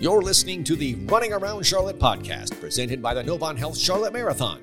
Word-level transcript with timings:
You're 0.00 0.22
listening 0.22 0.64
to 0.64 0.76
the 0.76 0.94
Running 0.94 1.34
Around 1.34 1.66
Charlotte 1.66 1.98
podcast 1.98 2.58
presented 2.58 3.02
by 3.02 3.12
the 3.12 3.22
Novant 3.22 3.58
Health 3.58 3.76
Charlotte 3.76 4.14
Marathon. 4.14 4.58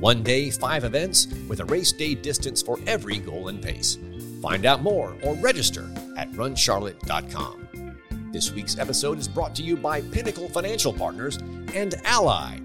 One 0.00 0.22
day, 0.22 0.48
five 0.48 0.82
events 0.82 1.26
with 1.46 1.60
a 1.60 1.66
race 1.66 1.92
day 1.92 2.14
distance 2.14 2.62
for 2.62 2.78
every 2.86 3.18
goal 3.18 3.48
and 3.48 3.62
pace. 3.62 3.98
Find 4.40 4.64
out 4.64 4.82
more 4.82 5.14
or 5.22 5.34
register 5.34 5.90
at 6.16 6.32
runcharlotte.com. 6.32 7.98
This 8.32 8.50
week's 8.50 8.78
episode 8.78 9.18
is 9.18 9.28
brought 9.28 9.54
to 9.56 9.62
you 9.62 9.76
by 9.76 10.00
Pinnacle 10.00 10.48
Financial 10.48 10.94
Partners 10.94 11.36
and 11.74 11.94
Ally. 12.06 12.58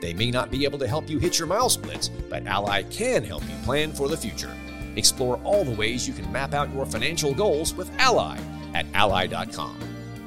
They 0.00 0.14
may 0.14 0.30
not 0.30 0.52
be 0.52 0.62
able 0.62 0.78
to 0.78 0.86
help 0.86 1.10
you 1.10 1.18
hit 1.18 1.40
your 1.40 1.48
mile 1.48 1.70
splits, 1.70 2.06
but 2.06 2.46
Ally 2.46 2.84
can 2.84 3.24
help 3.24 3.42
you 3.42 3.56
plan 3.64 3.90
for 3.90 4.06
the 4.06 4.16
future. 4.16 4.54
Explore 4.94 5.40
all 5.42 5.64
the 5.64 5.74
ways 5.74 6.06
you 6.06 6.14
can 6.14 6.30
map 6.30 6.54
out 6.54 6.72
your 6.72 6.86
financial 6.86 7.34
goals 7.34 7.74
with 7.74 7.90
Ally 7.98 8.38
at 8.74 8.86
ally.com. 8.94 9.76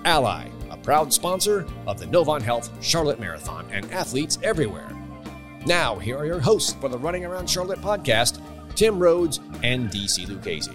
Ally 0.04 0.51
proud 0.84 1.14
sponsor 1.14 1.68
of 1.88 2.00
the 2.00 2.06
Novant 2.08 2.42
Health 2.42 2.72
Charlotte 2.84 3.20
Marathon 3.20 3.68
and 3.72 3.90
athletes 3.92 4.40
everywhere. 4.44 4.90
Now, 5.66 6.00
here 6.00 6.18
are 6.18 6.26
your 6.26 6.40
hosts 6.40 6.74
for 6.74 6.90
the 6.90 6.98
Running 6.98 7.24
Around 7.24 7.50
Charlotte 7.50 7.82
podcast, 7.82 8.42
Tim 8.76 8.98
Rhodes 8.98 9.40
and 9.64 9.90
DC 9.90 10.28
Lucchese. 10.28 10.72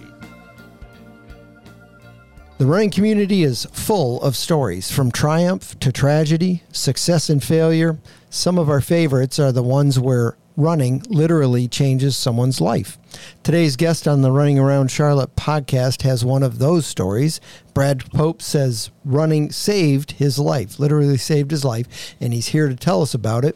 The 2.57 2.65
running 2.65 2.89
community 2.89 3.43
is 3.43 3.65
full 3.71 4.21
of 4.23 4.35
stories 4.35 4.89
from 4.89 5.11
triumph 5.11 5.77
to 5.79 5.91
tragedy, 5.91 6.63
success 6.71 7.29
and 7.29 7.43
failure. 7.43 7.99
Some 8.29 8.57
of 8.57 8.69
our 8.69 8.81
favorites 8.81 9.37
are 9.37 9.51
the 9.51 9.61
ones 9.61 9.99
where 9.99 10.36
running 10.57 11.03
literally 11.07 11.67
changes 11.67 12.17
someone's 12.17 12.59
life. 12.59 12.97
Today's 13.43 13.75
guest 13.75 14.07
on 14.07 14.23
the 14.23 14.31
Running 14.31 14.57
Around 14.59 14.89
Charlotte 14.89 15.35
podcast 15.35 16.01
has 16.01 16.25
one 16.25 16.43
of 16.43 16.57
those 16.57 16.85
stories. 16.85 17.39
Brad 17.73 18.03
Pope 18.11 18.41
says 18.41 18.89
running 19.05 19.51
saved 19.51 20.13
his 20.13 20.39
life, 20.39 20.79
literally 20.79 21.17
saved 21.17 21.51
his 21.51 21.63
life, 21.63 22.15
and 22.19 22.33
he's 22.33 22.47
here 22.47 22.67
to 22.67 22.75
tell 22.75 23.03
us 23.03 23.13
about 23.13 23.45
it. 23.45 23.55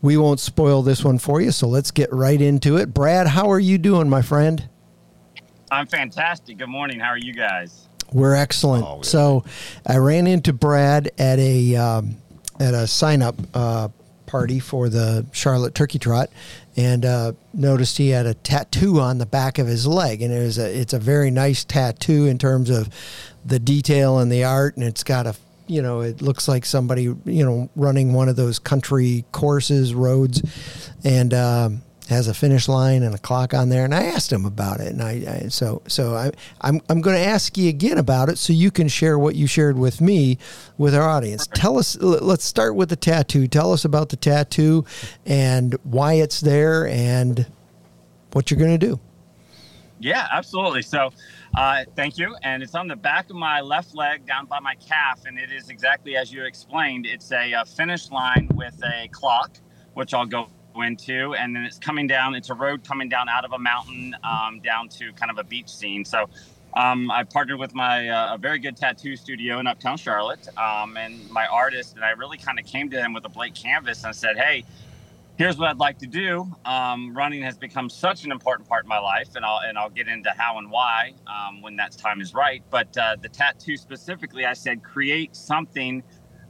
We 0.00 0.16
won't 0.16 0.38
spoil 0.38 0.82
this 0.82 1.04
one 1.04 1.18
for 1.18 1.40
you, 1.40 1.50
so 1.50 1.66
let's 1.66 1.90
get 1.90 2.10
right 2.12 2.40
into 2.40 2.76
it. 2.76 2.94
Brad, 2.94 3.26
how 3.26 3.50
are 3.50 3.58
you 3.58 3.76
doing, 3.76 4.08
my 4.08 4.22
friend? 4.22 4.68
I'm 5.72 5.88
fantastic. 5.88 6.58
Good 6.58 6.68
morning. 6.68 7.00
How 7.00 7.08
are 7.08 7.18
you 7.18 7.34
guys? 7.34 7.88
We're 8.12 8.36
excellent. 8.36 8.84
Oh, 8.86 9.02
so, 9.02 9.44
I 9.86 9.96
ran 9.98 10.26
into 10.26 10.52
Brad 10.52 11.10
at 11.18 11.38
a 11.38 11.76
um, 11.76 12.16
at 12.58 12.72
a 12.72 12.86
sign 12.86 13.20
up 13.20 13.34
uh, 13.52 13.88
party 14.28 14.60
for 14.60 14.88
the 14.88 15.26
Charlotte 15.32 15.74
Turkey 15.74 15.98
Trot, 15.98 16.30
and 16.76 17.04
uh, 17.04 17.32
noticed 17.52 17.98
he 17.98 18.10
had 18.10 18.26
a 18.26 18.34
tattoo 18.34 19.00
on 19.00 19.18
the 19.18 19.26
back 19.26 19.58
of 19.58 19.66
his 19.66 19.86
leg, 19.86 20.22
and 20.22 20.32
it 20.32 20.38
was 20.40 20.58
a 20.58 20.80
it's 20.80 20.92
a 20.92 20.98
very 21.00 21.32
nice 21.32 21.64
tattoo 21.64 22.26
in 22.26 22.38
terms 22.38 22.70
of 22.70 22.88
the 23.44 23.58
detail 23.58 24.18
and 24.18 24.30
the 24.30 24.44
art, 24.44 24.76
and 24.76 24.86
it's 24.86 25.02
got 25.02 25.26
a 25.26 25.34
you 25.66 25.82
know 25.82 26.02
it 26.02 26.22
looks 26.22 26.46
like 26.46 26.64
somebody 26.64 27.02
you 27.02 27.44
know 27.44 27.68
running 27.74 28.12
one 28.12 28.28
of 28.28 28.36
those 28.36 28.60
country 28.60 29.24
courses 29.32 29.94
roads, 29.94 30.42
and 31.02 31.34
um, 31.34 31.82
has 32.08 32.26
a 32.26 32.34
finish 32.34 32.68
line 32.68 33.02
and 33.02 33.14
a 33.14 33.18
clock 33.18 33.52
on 33.52 33.68
there. 33.68 33.84
And 33.84 33.94
I 33.94 34.04
asked 34.04 34.32
him 34.32 34.44
about 34.44 34.80
it, 34.80 34.88
and 34.88 35.02
I, 35.02 35.44
I 35.44 35.48
so 35.48 35.82
so 35.86 36.14
I 36.14 36.32
I'm 36.60 36.80
I'm 36.88 37.00
going 37.00 37.16
to 37.16 37.24
ask 37.24 37.56
you 37.56 37.68
again 37.68 37.98
about 37.98 38.28
it 38.28 38.38
so 38.38 38.52
you 38.52 38.70
can 38.70 38.88
share 38.88 39.18
what 39.18 39.34
you 39.34 39.46
shared 39.46 39.78
with 39.78 40.00
me 40.00 40.38
with 40.76 40.94
our 40.94 41.08
audience. 41.08 41.46
Tell 41.54 41.78
us. 41.78 41.96
Let's 42.00 42.44
start 42.44 42.74
with 42.74 42.88
the 42.88 42.96
tattoo. 42.96 43.46
Tell 43.46 43.72
us 43.72 43.84
about 43.84 44.08
the 44.08 44.16
tattoo 44.16 44.84
and 45.26 45.74
why 45.84 46.14
it's 46.14 46.40
there 46.40 46.86
and 46.88 47.46
what 48.32 48.50
you're 48.50 48.58
going 48.58 48.78
to 48.78 48.86
do. 48.86 49.00
Yeah, 50.00 50.28
absolutely. 50.30 50.82
So, 50.82 51.10
uh, 51.56 51.84
thank 51.96 52.18
you. 52.18 52.36
And 52.42 52.62
it's 52.62 52.74
on 52.74 52.86
the 52.86 52.96
back 52.96 53.30
of 53.30 53.36
my 53.36 53.60
left 53.60 53.94
leg, 53.94 54.26
down 54.26 54.46
by 54.46 54.60
my 54.60 54.76
calf, 54.76 55.24
and 55.26 55.38
it 55.38 55.50
is 55.50 55.70
exactly 55.70 56.16
as 56.16 56.32
you 56.32 56.44
explained. 56.44 57.04
It's 57.04 57.32
a, 57.32 57.52
a 57.52 57.64
finish 57.64 58.10
line 58.10 58.48
with 58.54 58.80
a 58.84 59.08
clock, 59.08 59.56
which 59.94 60.14
I'll 60.14 60.26
go 60.26 60.48
into, 60.82 61.34
and 61.34 61.54
then 61.54 61.64
it's 61.64 61.78
coming 61.78 62.06
down. 62.06 62.34
It's 62.34 62.50
a 62.50 62.54
road 62.54 62.86
coming 62.86 63.08
down 63.08 63.28
out 63.28 63.44
of 63.44 63.52
a 63.52 63.58
mountain 63.58 64.14
um, 64.24 64.60
down 64.60 64.88
to 64.90 65.12
kind 65.12 65.30
of 65.30 65.38
a 65.38 65.44
beach 65.44 65.68
scene. 65.68 66.04
So 66.04 66.28
um, 66.74 67.10
I 67.10 67.24
partnered 67.24 67.58
with 67.58 67.74
my 67.74 68.08
uh, 68.08 68.34
a 68.34 68.38
very 68.38 68.58
good 68.58 68.76
tattoo 68.76 69.16
studio 69.16 69.58
in 69.58 69.66
Uptown 69.66 69.96
Charlotte, 69.96 70.46
um, 70.56 70.96
and 70.96 71.28
my 71.30 71.46
artist, 71.46 71.96
and 71.96 72.04
I 72.04 72.10
really 72.10 72.38
kind 72.38 72.58
of 72.58 72.66
came 72.66 72.90
to 72.90 73.00
him 73.00 73.12
with 73.12 73.24
a 73.24 73.28
blank 73.28 73.54
canvas 73.54 74.04
and 74.04 74.14
said, 74.14 74.36
"Hey, 74.36 74.64
here's 75.38 75.56
what 75.56 75.70
I'd 75.70 75.78
like 75.78 75.98
to 75.98 76.06
do. 76.06 76.50
Um, 76.64 77.16
running 77.16 77.42
has 77.42 77.56
become 77.56 77.88
such 77.88 78.24
an 78.24 78.32
important 78.32 78.68
part 78.68 78.84
of 78.84 78.88
my 78.88 78.98
life, 78.98 79.34
and 79.34 79.44
I'll 79.44 79.60
and 79.60 79.78
I'll 79.78 79.90
get 79.90 80.08
into 80.08 80.30
how 80.30 80.58
and 80.58 80.70
why 80.70 81.14
um, 81.26 81.62
when 81.62 81.76
that 81.76 81.92
time 81.92 82.20
is 82.20 82.34
right. 82.34 82.62
But 82.70 82.96
uh, 82.96 83.16
the 83.20 83.28
tattoo 83.28 83.76
specifically, 83.76 84.44
I 84.44 84.52
said, 84.52 84.82
create 84.82 85.34
something 85.34 86.02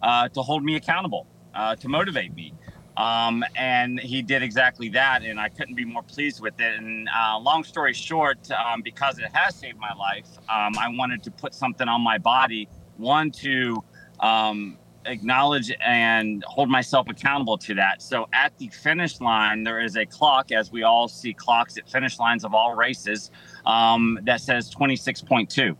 uh, 0.02 0.28
to 0.30 0.42
hold 0.42 0.64
me 0.64 0.76
accountable, 0.76 1.26
uh, 1.54 1.76
to 1.76 1.88
motivate 1.88 2.34
me." 2.34 2.52
Um, 2.98 3.44
and 3.54 4.00
he 4.00 4.22
did 4.22 4.42
exactly 4.42 4.88
that, 4.90 5.22
and 5.22 5.38
I 5.38 5.48
couldn't 5.48 5.76
be 5.76 5.84
more 5.84 6.02
pleased 6.02 6.40
with 6.40 6.60
it. 6.60 6.78
And 6.78 7.08
uh, 7.16 7.38
long 7.38 7.62
story 7.62 7.94
short, 7.94 8.50
um, 8.50 8.82
because 8.82 9.20
it 9.20 9.30
has 9.32 9.54
saved 9.54 9.78
my 9.78 9.94
life, 9.94 10.26
um, 10.48 10.76
I 10.76 10.88
wanted 10.90 11.22
to 11.22 11.30
put 11.30 11.54
something 11.54 11.86
on 11.86 12.00
my 12.00 12.18
body, 12.18 12.68
one 12.96 13.30
to 13.30 13.84
um, 14.18 14.78
acknowledge 15.06 15.72
and 15.80 16.42
hold 16.48 16.68
myself 16.68 17.08
accountable 17.08 17.56
to 17.58 17.74
that. 17.74 18.02
So 18.02 18.28
at 18.32 18.58
the 18.58 18.66
finish 18.66 19.20
line, 19.20 19.62
there 19.62 19.78
is 19.78 19.96
a 19.96 20.04
clock, 20.04 20.50
as 20.50 20.72
we 20.72 20.82
all 20.82 21.06
see 21.06 21.32
clocks 21.32 21.78
at 21.78 21.88
finish 21.88 22.18
lines 22.18 22.44
of 22.44 22.52
all 22.52 22.74
races, 22.74 23.30
um, 23.64 24.18
that 24.24 24.40
says 24.40 24.74
26.2. 24.74 25.76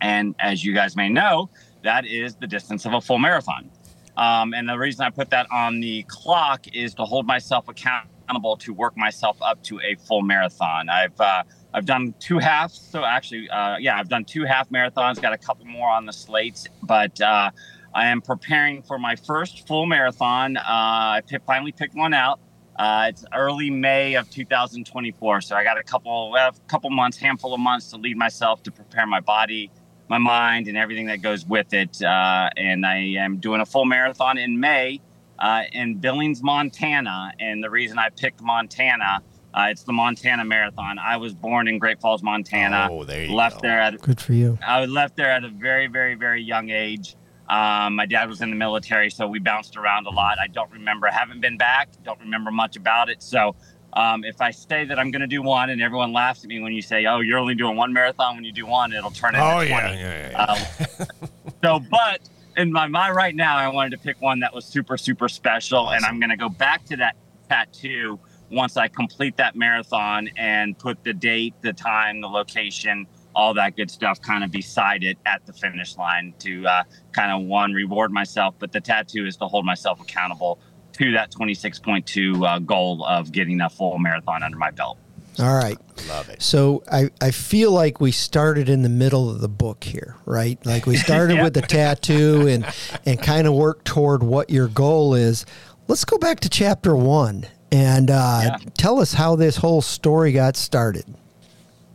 And 0.00 0.36
as 0.38 0.64
you 0.64 0.74
guys 0.74 0.94
may 0.94 1.08
know, 1.08 1.50
that 1.82 2.06
is 2.06 2.36
the 2.36 2.46
distance 2.46 2.86
of 2.86 2.92
a 2.92 3.00
full 3.00 3.18
marathon. 3.18 3.68
Um, 4.16 4.54
and 4.54 4.68
the 4.68 4.78
reason 4.78 5.04
I 5.04 5.10
put 5.10 5.30
that 5.30 5.46
on 5.50 5.80
the 5.80 6.04
clock 6.08 6.66
is 6.74 6.94
to 6.94 7.04
hold 7.04 7.26
myself 7.26 7.68
accountable 7.68 8.56
to 8.58 8.72
work 8.72 8.96
myself 8.96 9.36
up 9.42 9.62
to 9.64 9.80
a 9.80 9.94
full 10.06 10.22
marathon. 10.22 10.88
I've 10.88 11.20
uh, 11.20 11.42
I've 11.74 11.84
done 11.84 12.14
two 12.18 12.38
halves, 12.38 12.80
so 12.90 13.04
actually, 13.04 13.48
uh, 13.50 13.76
yeah, 13.78 13.98
I've 13.98 14.08
done 14.08 14.24
two 14.24 14.44
half 14.44 14.70
marathons. 14.70 15.20
Got 15.20 15.34
a 15.34 15.38
couple 15.38 15.66
more 15.66 15.88
on 15.88 16.06
the 16.06 16.12
slates, 16.12 16.66
but 16.82 17.20
uh, 17.20 17.50
I 17.94 18.06
am 18.08 18.22
preparing 18.22 18.82
for 18.82 18.98
my 18.98 19.16
first 19.16 19.66
full 19.66 19.86
marathon. 19.86 20.56
Uh, 20.56 20.62
I 20.66 21.22
p- 21.26 21.38
finally 21.46 21.72
picked 21.72 21.94
one 21.94 22.14
out. 22.14 22.40
Uh, 22.78 23.06
it's 23.08 23.24
early 23.34 23.70
May 23.70 24.14
of 24.14 24.28
2024, 24.30 25.40
so 25.40 25.56
I 25.56 25.64
got 25.64 25.78
a 25.78 25.82
couple, 25.82 26.34
a 26.36 26.52
couple 26.68 26.90
months, 26.90 27.16
handful 27.16 27.54
of 27.54 27.60
months 27.60 27.90
to 27.90 27.96
lead 27.96 28.18
myself 28.18 28.62
to 28.64 28.70
prepare 28.70 29.06
my 29.06 29.20
body 29.20 29.70
my 30.08 30.18
mind 30.18 30.68
and 30.68 30.76
everything 30.76 31.06
that 31.06 31.22
goes 31.22 31.46
with 31.46 31.72
it. 31.74 32.02
Uh, 32.02 32.50
and 32.56 32.86
I 32.86 32.96
am 33.18 33.38
doing 33.38 33.60
a 33.60 33.66
full 33.66 33.84
marathon 33.84 34.38
in 34.38 34.58
May 34.60 35.00
uh, 35.38 35.62
in 35.72 35.96
Billings, 35.96 36.42
Montana. 36.42 37.32
And 37.40 37.62
the 37.62 37.70
reason 37.70 37.98
I 37.98 38.10
picked 38.10 38.40
Montana, 38.42 39.22
uh, 39.54 39.66
it's 39.70 39.82
the 39.82 39.92
Montana 39.92 40.44
Marathon. 40.44 40.98
I 40.98 41.16
was 41.16 41.34
born 41.34 41.68
in 41.68 41.78
Great 41.78 42.00
Falls, 42.00 42.22
Montana. 42.22 42.88
Oh, 42.90 43.04
there 43.04 43.24
you 43.24 43.34
left 43.34 43.56
go. 43.56 43.68
there 43.68 43.80
at 43.80 44.00
good 44.00 44.20
for 44.20 44.32
you. 44.32 44.58
I 44.66 44.80
was 44.80 44.90
left 44.90 45.16
there 45.16 45.30
at 45.30 45.44
a 45.44 45.48
very, 45.48 45.86
very, 45.86 46.14
very 46.14 46.42
young 46.42 46.70
age. 46.70 47.16
Um, 47.48 47.94
my 47.94 48.06
dad 48.06 48.28
was 48.28 48.40
in 48.40 48.50
the 48.50 48.56
military, 48.56 49.08
so 49.08 49.28
we 49.28 49.38
bounced 49.38 49.76
around 49.76 50.06
a 50.06 50.10
lot. 50.10 50.38
I 50.40 50.48
don't 50.48 50.70
remember, 50.72 51.06
haven't 51.06 51.40
been 51.40 51.56
back, 51.56 51.90
don't 52.02 52.18
remember 52.18 52.50
much 52.50 52.76
about 52.76 53.08
it. 53.08 53.22
So 53.22 53.54
um, 53.96 54.24
if 54.24 54.40
I 54.42 54.50
say 54.50 54.84
that 54.84 54.98
I'm 54.98 55.10
going 55.10 55.22
to 55.22 55.26
do 55.26 55.42
one, 55.42 55.70
and 55.70 55.80
everyone 55.80 56.12
laughs 56.12 56.44
at 56.44 56.48
me 56.48 56.60
when 56.60 56.72
you 56.72 56.82
say, 56.82 57.06
"Oh, 57.06 57.20
you're 57.20 57.38
only 57.38 57.54
doing 57.54 57.76
one 57.76 57.92
marathon," 57.92 58.36
when 58.36 58.44
you 58.44 58.52
do 58.52 58.66
one, 58.66 58.92
it'll 58.92 59.10
turn 59.10 59.34
into 59.34 59.46
oh, 59.46 59.66
20. 59.66 59.68
Yeah, 59.68 59.92
yeah, 59.94 60.30
yeah. 60.30 60.44
Um, 60.44 61.18
so, 61.64 61.80
but 61.90 62.20
in 62.58 62.70
my 62.70 62.86
mind 62.86 63.16
right 63.16 63.34
now, 63.34 63.56
I 63.56 63.68
wanted 63.68 63.90
to 63.90 63.98
pick 63.98 64.20
one 64.20 64.40
that 64.40 64.54
was 64.54 64.66
super, 64.66 64.98
super 64.98 65.28
special, 65.28 65.78
awesome. 65.78 65.96
and 65.96 66.04
I'm 66.04 66.20
going 66.20 66.30
to 66.30 66.36
go 66.36 66.50
back 66.50 66.84
to 66.86 66.96
that 66.98 67.16
tattoo 67.48 68.20
once 68.50 68.76
I 68.76 68.88
complete 68.88 69.38
that 69.38 69.56
marathon 69.56 70.28
and 70.36 70.78
put 70.78 71.02
the 71.02 71.14
date, 71.14 71.54
the 71.62 71.72
time, 71.72 72.20
the 72.20 72.28
location, 72.28 73.06
all 73.34 73.54
that 73.54 73.76
good 73.76 73.90
stuff 73.90 74.20
kind 74.20 74.44
of 74.44 74.50
beside 74.50 75.04
it 75.04 75.18
at 75.26 75.44
the 75.46 75.52
finish 75.52 75.96
line 75.96 76.34
to 76.40 76.66
uh, 76.66 76.82
kind 77.12 77.32
of 77.32 77.48
one 77.48 77.72
reward 77.72 78.12
myself, 78.12 78.54
but 78.58 78.72
the 78.72 78.80
tattoo 78.80 79.26
is 79.26 79.36
to 79.36 79.46
hold 79.46 79.64
myself 79.64 80.00
accountable 80.00 80.58
to 80.96 81.12
that 81.12 81.30
26.2 81.30 82.46
uh, 82.46 82.58
goal 82.60 83.04
of 83.04 83.32
getting 83.32 83.60
a 83.60 83.70
full 83.70 83.98
marathon 83.98 84.42
under 84.42 84.58
my 84.58 84.70
belt. 84.70 84.98
All 85.38 85.54
right. 85.54 85.76
Love 86.08 86.30
it. 86.30 86.40
So 86.40 86.82
I, 86.90 87.10
I 87.20 87.30
feel 87.30 87.70
like 87.70 88.00
we 88.00 88.10
started 88.10 88.68
in 88.68 88.82
the 88.82 88.88
middle 88.88 89.28
of 89.28 89.40
the 89.40 89.48
book 89.48 89.84
here, 89.84 90.16
right? 90.24 90.64
Like 90.64 90.86
we 90.86 90.96
started 90.96 91.38
with 91.42 91.54
the 91.54 91.62
tattoo 91.62 92.46
and, 92.48 92.66
and 93.04 93.20
kind 93.20 93.46
of 93.46 93.52
worked 93.52 93.84
toward 93.84 94.22
what 94.22 94.48
your 94.48 94.68
goal 94.68 95.14
is. 95.14 95.44
Let's 95.88 96.04
go 96.04 96.16
back 96.16 96.40
to 96.40 96.48
chapter 96.48 96.96
one 96.96 97.46
and 97.70 98.10
uh, 98.10 98.40
yeah. 98.44 98.56
tell 98.78 98.98
us 98.98 99.12
how 99.12 99.36
this 99.36 99.56
whole 99.56 99.82
story 99.82 100.32
got 100.32 100.56
started. 100.56 101.04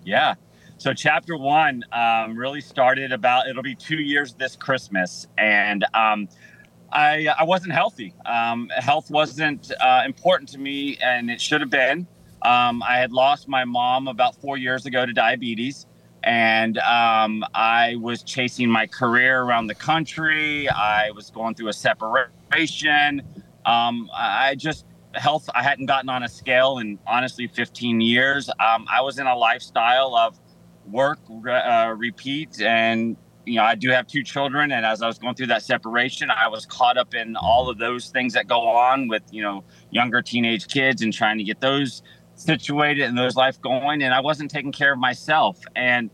Yeah. 0.04 0.36
So 0.77 0.94
chapter 0.94 1.38
one 1.38 1.83
um, 1.92 2.36
really 2.36 2.62
started 2.62 3.12
about, 3.12 3.47
it'll 3.47 3.63
be 3.63 3.75
two 3.75 4.01
years 4.01 4.33
this 4.33 4.56
Christmas. 4.56 5.27
And 5.38 5.86
um, 5.94 6.27
I 6.92 7.28
I 7.40 7.44
wasn't 7.44 7.74
healthy. 7.74 8.14
Um, 8.26 8.70
health 8.78 9.10
wasn't 9.12 9.72
uh, 9.80 10.04
important 10.06 10.50
to 10.50 10.58
me, 10.60 10.98
and 11.02 11.30
it 11.32 11.42
should 11.42 11.62
have 11.62 11.70
been. 11.70 12.08
Um, 12.44 12.82
I 12.84 12.98
had 12.98 13.12
lost 13.12 13.48
my 13.48 13.66
mom 13.66 14.08
about 14.08 14.36
four 14.42 14.58
years 14.58 14.86
ago 14.86 15.06
to 15.06 15.14
diabetes. 15.14 15.86
and 16.24 16.78
um, 16.80 17.44
I 17.56 17.96
was 17.96 18.24
chasing 18.24 18.70
my 18.70 18.88
career 18.88 19.42
around 19.42 19.68
the 19.68 19.76
country. 19.76 20.70
I 20.70 21.12
was 21.12 21.32
going 21.32 21.56
through 21.56 21.70
a 21.70 21.74
separation. 21.74 23.22
Um, 23.66 24.10
I 24.16 24.56
just 24.56 24.86
health. 25.14 25.50
I 25.56 25.64
hadn't 25.64 25.88
gotten 25.88 26.10
on 26.10 26.24
a 26.24 26.30
scale 26.30 26.78
in 26.80 27.00
honestly 27.08 27.48
15 27.48 28.02
years. 28.02 28.50
Um, 28.50 28.86
I 28.92 29.02
was 29.02 29.20
in 29.20 29.28
a 29.28 29.36
lifestyle 29.36 30.16
of 30.16 30.40
work, 30.88 31.20
uh, 31.50 31.94
repeat, 31.98 32.62
and 32.62 33.18
you 33.46 33.56
know 33.56 33.64
I 33.64 33.76
do 33.76 33.90
have 33.90 34.08
two 34.08 34.24
children. 34.24 34.72
And 34.72 34.86
as 34.86 35.02
I 35.02 35.08
was 35.08 35.18
going 35.18 35.36
through 35.36 35.48
that 35.48 35.64
separation, 35.64 36.30
I 36.30 36.48
was 36.48 36.66
caught 36.66 36.98
up 36.98 37.14
in 37.14 37.36
all 37.36 37.70
of 37.70 37.78
those 37.78 38.10
things 38.10 38.34
that 38.34 38.48
go 38.48 38.62
on 38.68 39.08
with 39.08 39.24
you 39.32 39.42
know 39.42 39.64
younger 39.90 40.22
teenage 40.22 40.68
kids 40.68 41.02
and 41.02 41.14
trying 41.14 41.38
to 41.38 41.44
get 41.44 41.62
those 41.62 42.02
situated 42.36 43.04
and 43.04 43.18
those 43.18 43.36
life 43.36 43.62
going 43.62 44.02
and 44.02 44.14
i 44.14 44.20
wasn't 44.20 44.50
taking 44.50 44.72
care 44.72 44.94
of 44.94 45.00
myself 45.00 45.60
and 45.76 46.10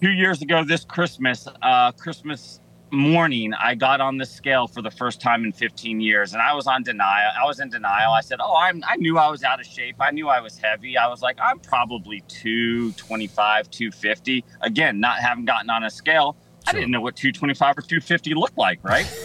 two 0.00 0.10
years 0.10 0.40
ago 0.42 0.62
this 0.62 0.84
christmas 0.84 1.48
uh, 1.62 1.90
christmas 1.92 2.60
morning 2.92 3.54
i 3.54 3.74
got 3.74 4.00
on 4.00 4.16
the 4.16 4.26
scale 4.26 4.66
for 4.66 4.82
the 4.82 4.90
first 4.90 5.20
time 5.20 5.44
in 5.44 5.52
15 5.52 6.00
years 6.00 6.32
and 6.32 6.42
i 6.42 6.52
was 6.52 6.66
on 6.66 6.82
denial 6.82 7.30
i 7.40 7.44
was 7.44 7.60
in 7.60 7.68
denial. 7.68 8.12
I 8.12 8.20
said 8.20 8.40
oh 8.42 8.56
I'm, 8.56 8.82
i 8.88 8.96
knew 8.96 9.18
i 9.18 9.28
was 9.28 9.44
out 9.44 9.60
of 9.60 9.66
shape. 9.66 9.96
I 10.00 10.10
knew 10.10 10.28
i 10.28 10.40
was 10.40 10.58
heavy. 10.58 10.96
I 10.96 11.08
was 11.08 11.22
like 11.22 11.38
i'm 11.40 11.58
probably 11.60 12.22
225 12.28 13.70
250 13.70 14.44
again 14.60 15.00
not 15.00 15.18
having 15.18 15.44
gotten 15.44 15.70
on 15.70 15.84
a 15.84 15.90
scale. 15.90 16.36
I 16.66 16.72
didn't 16.72 16.90
know 16.90 17.00
what 17.00 17.16
225 17.16 17.78
or 17.78 17.82
250 17.82 18.34
looked 18.34 18.58
like 18.58 18.80
right? 18.82 19.06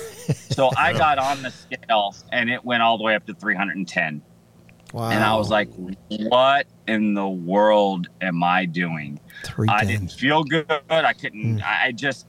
So 0.50 0.72
i 0.76 0.92
got 0.92 1.20
on 1.20 1.44
the 1.44 1.52
scale 1.52 2.16
and 2.32 2.50
it 2.50 2.66
went 2.66 2.82
all 2.82 2.98
the 2.98 3.04
way 3.04 3.14
up 3.14 3.28
to 3.28 3.34
310 3.34 4.24
Wow. 4.96 5.10
And 5.10 5.26
I 5.26 5.36
was 5.36 5.50
like, 5.50 5.68
what 6.08 6.68
in 6.88 7.16
the 7.16 7.28
world 7.28 8.08
am 8.22 8.42
I 8.42 8.64
doing? 8.64 9.20
I 9.68 9.84
didn't 9.84 10.14
feel 10.14 10.46
good. 10.46 10.66
I 10.90 11.12
couldn't, 11.12 11.60
mm. 11.60 11.64
I 11.64 11.92
just, 11.92 12.28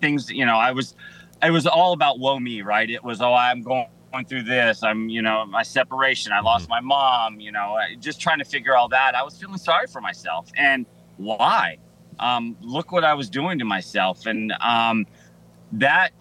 things, 0.00 0.30
you 0.30 0.46
know, 0.46 0.56
I 0.56 0.72
was, 0.72 0.94
it 1.42 1.50
was 1.50 1.66
all 1.66 1.92
about 1.92 2.18
woe 2.18 2.38
me, 2.38 2.62
right? 2.62 2.88
It 2.88 3.04
was, 3.04 3.20
oh, 3.20 3.34
I'm 3.34 3.62
going, 3.62 3.86
through 4.24 4.44
this. 4.44 4.82
I'm, 4.82 5.10
you 5.10 5.20
know, 5.20 5.44
my 5.44 5.62
separation. 5.62 6.32
I 6.32 6.40
lost 6.40 6.66
mm. 6.66 6.70
my 6.70 6.80
mom, 6.80 7.38
you 7.38 7.52
know, 7.52 7.76
just 8.00 8.20
trying 8.20 8.38
to 8.38 8.44
figure 8.44 8.74
all 8.74 8.88
that. 8.88 9.14
I 9.14 9.22
was 9.22 9.38
feeling 9.38 9.58
sorry 9.58 9.86
for 9.86 10.00
myself. 10.00 10.50
And 10.56 10.86
why? 11.18 11.78
Um, 12.18 12.56
look 12.62 12.92
what 12.92 13.04
I 13.04 13.14
was 13.14 13.28
doing 13.28 13.58
to 13.58 13.64
myself. 13.64 14.24
And 14.26 14.52
um, 14.62 15.06
that 15.72 16.12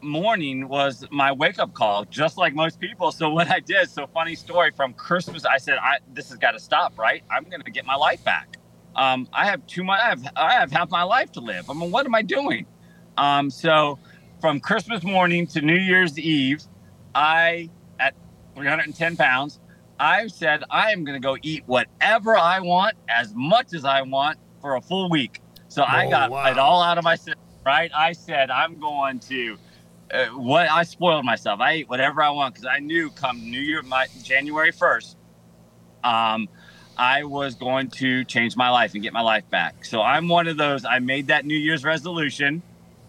morning 0.00 0.68
was 0.68 1.04
my 1.10 1.32
wake 1.32 1.58
up 1.58 1.74
call, 1.74 2.04
just 2.06 2.38
like 2.38 2.54
most 2.54 2.80
people. 2.80 3.12
So 3.12 3.30
what 3.30 3.50
I 3.50 3.60
did, 3.60 3.90
so 3.90 4.06
funny 4.06 4.34
story 4.34 4.70
from 4.74 4.94
Christmas, 4.94 5.44
I 5.44 5.58
said, 5.58 5.78
I, 5.78 5.98
this 6.12 6.30
has 6.30 6.38
got 6.38 6.52
to 6.52 6.60
stop, 6.60 6.98
right? 6.98 7.22
I'm 7.30 7.44
going 7.44 7.62
to 7.62 7.70
get 7.70 7.84
my 7.84 7.96
life 7.96 8.24
back. 8.24 8.56
Um, 8.96 9.28
I 9.32 9.46
have 9.46 9.66
too 9.66 9.84
much, 9.84 10.00
I 10.02 10.08
have, 10.08 10.26
I 10.36 10.52
have 10.52 10.70
half 10.70 10.90
my 10.90 11.02
life 11.02 11.32
to 11.32 11.40
live. 11.40 11.70
I 11.70 11.74
mean, 11.74 11.90
what 11.90 12.04
am 12.04 12.14
I 12.14 12.22
doing? 12.22 12.66
Um, 13.16 13.50
so 13.50 13.98
from 14.40 14.60
Christmas 14.60 15.02
morning 15.02 15.46
to 15.48 15.60
New 15.60 15.78
Year's 15.78 16.18
Eve, 16.18 16.62
I, 17.14 17.70
at 17.98 18.14
310 18.56 19.16
pounds, 19.16 19.60
I've 19.98 20.32
said, 20.32 20.64
I 20.70 20.90
am 20.92 21.04
going 21.04 21.20
to 21.20 21.24
go 21.24 21.36
eat 21.42 21.62
whatever 21.66 22.36
I 22.36 22.60
want, 22.60 22.96
as 23.08 23.32
much 23.34 23.72
as 23.74 23.84
I 23.84 24.02
want 24.02 24.38
for 24.60 24.76
a 24.76 24.80
full 24.80 25.10
week. 25.10 25.40
So 25.68 25.82
oh, 25.82 25.86
I 25.86 26.10
got 26.10 26.30
wow. 26.30 26.50
it 26.50 26.58
all 26.58 26.82
out 26.82 26.98
of 26.98 27.04
my 27.04 27.14
system, 27.14 27.38
right? 27.64 27.90
I 27.96 28.12
said, 28.12 28.50
I'm 28.50 28.80
going 28.80 29.20
to 29.20 29.58
uh, 30.12 30.26
what 30.26 30.68
I 30.70 30.82
spoiled 30.82 31.24
myself. 31.24 31.60
I 31.60 31.72
ate 31.72 31.88
whatever 31.88 32.22
I 32.22 32.30
want 32.30 32.54
because 32.54 32.66
I 32.66 32.80
knew 32.80 33.10
come 33.10 33.38
New 33.38 33.60
Year, 33.60 33.82
my 33.82 34.06
January 34.22 34.70
first, 34.70 35.16
um, 36.04 36.48
I 36.96 37.24
was 37.24 37.54
going 37.54 37.88
to 37.90 38.24
change 38.24 38.56
my 38.56 38.68
life 38.68 38.94
and 38.94 39.02
get 39.02 39.12
my 39.12 39.22
life 39.22 39.48
back. 39.48 39.84
So 39.84 40.02
I'm 40.02 40.28
one 40.28 40.48
of 40.48 40.56
those. 40.56 40.84
I 40.84 40.98
made 40.98 41.28
that 41.28 41.46
New 41.46 41.56
Year's 41.56 41.84
resolution, 41.84 42.62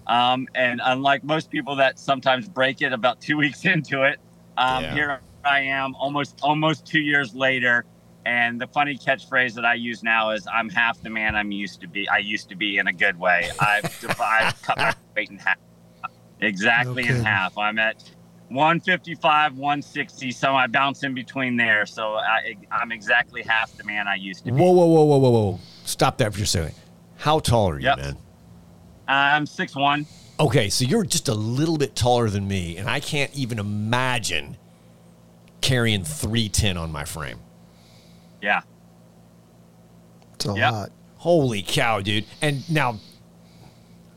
um, 0.07 0.47
and 0.55 0.81
unlike 0.83 1.23
most 1.23 1.50
people 1.50 1.75
that 1.77 2.00
sometimes 2.00 2.47
break 2.47 2.81
it 2.81 2.94
about 2.94 3.21
two 3.21 3.38
weeks 3.44 3.65
into 3.65 4.03
it, 4.03 4.19
um, 4.57 4.83
yeah. 4.83 4.94
here 4.94 5.21
I 5.44 5.61
am, 5.61 5.95
almost 5.95 6.39
almost 6.41 6.85
two 6.85 7.01
years 7.01 7.33
later. 7.33 7.85
And 8.25 8.61
the 8.61 8.67
funny 8.67 8.97
catchphrase 8.97 9.53
that 9.55 9.65
I 9.65 9.73
use 9.73 10.01
now 10.01 10.29
is, 10.29 10.47
"I'm 10.47 10.69
half 10.69 11.01
the 11.01 11.09
man 11.09 11.35
I'm 11.35 11.51
used 11.51 11.81
to 11.81 11.88
be. 11.88 12.07
I 12.07 12.19
used 12.19 12.47
to 12.50 12.55
be 12.55 12.77
in 12.77 12.88
a 12.88 12.94
good 12.94 13.19
way. 13.19 13.51
I've, 13.59 13.85
I've 14.21 14.61
cut 14.61 14.77
my 14.77 14.94
weight 15.15 15.29
in 15.29 15.38
half." 15.39 15.57
exactly 16.44 17.07
in 17.07 17.23
half. 17.23 17.57
I'm 17.57 17.79
at 17.79 18.03
155, 18.49 19.57
160, 19.57 20.31
so 20.31 20.56
I 20.56 20.67
bounce 20.67 21.03
in 21.03 21.13
between 21.13 21.57
there. 21.57 21.85
So 21.85 22.15
I, 22.15 22.56
am 22.71 22.91
exactly 22.91 23.41
half 23.41 23.75
the 23.77 23.83
man 23.83 24.07
I 24.07 24.15
used 24.15 24.45
to 24.45 24.51
be. 24.51 24.59
Whoa, 24.59 24.71
whoa, 24.71 24.85
whoa, 24.85 25.03
whoa, 25.06 25.17
whoa, 25.17 25.29
whoa! 25.29 25.59
Stop 25.85 26.17
that 26.19 26.33
for 26.33 26.44
a 26.44 26.45
second. 26.45 26.75
How 27.17 27.39
tall 27.39 27.69
are 27.69 27.79
you, 27.79 27.85
yep. 27.85 27.97
man? 27.97 28.17
I'm 29.07 29.45
six 29.45 29.75
one. 29.75 30.05
Okay, 30.39 30.69
so 30.69 30.85
you're 30.85 31.05
just 31.05 31.27
a 31.27 31.33
little 31.33 31.77
bit 31.77 31.95
taller 31.95 32.29
than 32.29 32.47
me, 32.47 32.77
and 32.77 32.89
I 32.89 33.00
can't 33.00 33.33
even 33.35 33.59
imagine 33.59 34.57
carrying 35.61 36.03
310 36.03 36.75
on 36.75 36.91
my 36.91 37.05
frame. 37.05 37.39
Yeah. 38.41 38.61
It's 40.33 40.45
a 40.45 40.53
yep. 40.53 40.71
lot. 40.71 40.91
Holy 41.17 41.61
cow, 41.61 42.01
dude. 42.01 42.25
And 42.41 42.69
now 42.69 43.00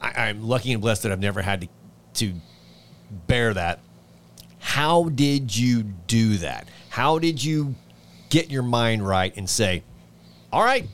I, 0.00 0.28
am 0.28 0.42
lucky 0.42 0.72
and 0.72 0.82
blessed 0.82 1.04
that 1.04 1.12
I've 1.12 1.20
never 1.20 1.42
had 1.42 1.62
to 1.62 1.68
to 2.14 2.34
bear 3.26 3.54
that. 3.54 3.78
How 4.58 5.10
did 5.10 5.54
you 5.54 5.82
do 5.82 6.38
that? 6.38 6.66
How 6.88 7.18
did 7.18 7.44
you 7.44 7.74
get 8.30 8.50
your 8.50 8.62
mind 8.62 9.06
right 9.06 9.36
and 9.36 9.48
say, 9.48 9.84
all 10.52 10.64
right, 10.64 10.88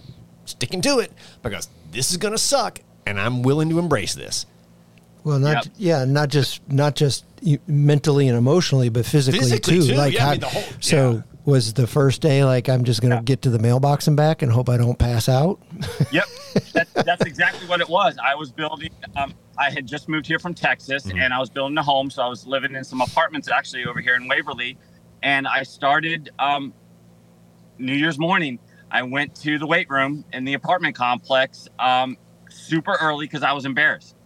sticking 0.45 0.83
to 0.83 0.99
it 0.99 1.13
because 1.43 1.69
this 1.91 2.11
is 2.11 2.17
going 2.17 2.33
to 2.33 2.39
suck 2.39 2.81
and 3.07 3.21
I'm 3.21 3.43
willing 3.43 3.69
to 3.71 3.79
embrace 3.79 4.15
this? 4.15 4.47
Well, 5.25 5.39
not 5.39 5.67
yep. 5.67 5.75
yeah, 5.77 6.05
not 6.05 6.29
just 6.31 6.61
not 6.71 6.97
just 6.97 7.25
mentally 7.67 8.29
and 8.29 8.37
emotionally, 8.37 8.89
but 8.89 9.07
physically, 9.07 9.41
physically 9.41 9.81
too. 9.81 9.87
too. 9.89 9.95
Like, 9.95 10.15
yeah, 10.15 10.21
how, 10.21 10.31
I 10.31 10.33
mean, 10.33 10.43
whole, 10.43 10.63
so 10.81 11.11
yeah. 11.13 11.23
was 11.45 11.75
the 11.75 11.87
first 11.87 12.21
day 12.21 12.45
like 12.45 12.69
I'm 12.69 12.85
just 12.85 13.01
going 13.01 13.11
to 13.11 13.17
yeah. 13.17 13.23
get 13.23 13.43
to 13.43 13.51
the 13.51 13.59
mailbox 13.59 14.09
and 14.09 14.17
back 14.17 14.43
and 14.43 14.51
hope 14.51 14.69
I 14.69 14.77
don't 14.77 14.99
pass 14.99 15.29
out. 15.29 15.61
yep, 16.13 16.25
that, 16.73 16.89
that's 16.95 17.25
exactly 17.25 17.69
what 17.69 17.81
it 17.81 17.89
was. 17.89 18.17
I 18.23 18.35
was 18.35 18.51
building. 18.51 18.91
Um, 19.15 19.35
I 19.59 19.71
had 19.71 19.87
just 19.87 20.09
moved 20.09 20.27
here 20.27 20.39
from 20.39 20.55
Texas 20.55 21.07
mm-hmm. 21.07 21.19
and 21.19 21.33
I 21.33 21.39
was 21.39 21.51
building 21.51 21.79
a 21.79 21.83
home. 21.83 22.11
So 22.11 22.23
I 22.23 22.29
was 22.29 22.47
living 22.47 22.75
in 22.75 22.85
some 22.85 23.01
apartments 23.01 23.49
actually 23.51 23.85
over 23.85 24.01
here 24.01 24.17
in 24.17 24.27
Waverly. 24.27 24.77
And 25.23 25.47
I 25.47 25.63
started 25.63 26.31
um, 26.39 26.73
New 27.79 27.95
Year's 27.95 28.19
morning. 28.19 28.59
I 28.91 29.03
went 29.03 29.35
to 29.37 29.59
the 29.59 29.67
weight 29.67 29.89
room 29.89 30.25
in 30.33 30.45
the 30.45 30.55
apartment 30.55 30.97
complex 30.97 31.69
um, 31.79 32.17
super 32.53 32.97
early 33.01 33.27
because 33.27 33.43
I 33.43 33.53
was 33.53 33.65
embarrassed. 33.65 34.17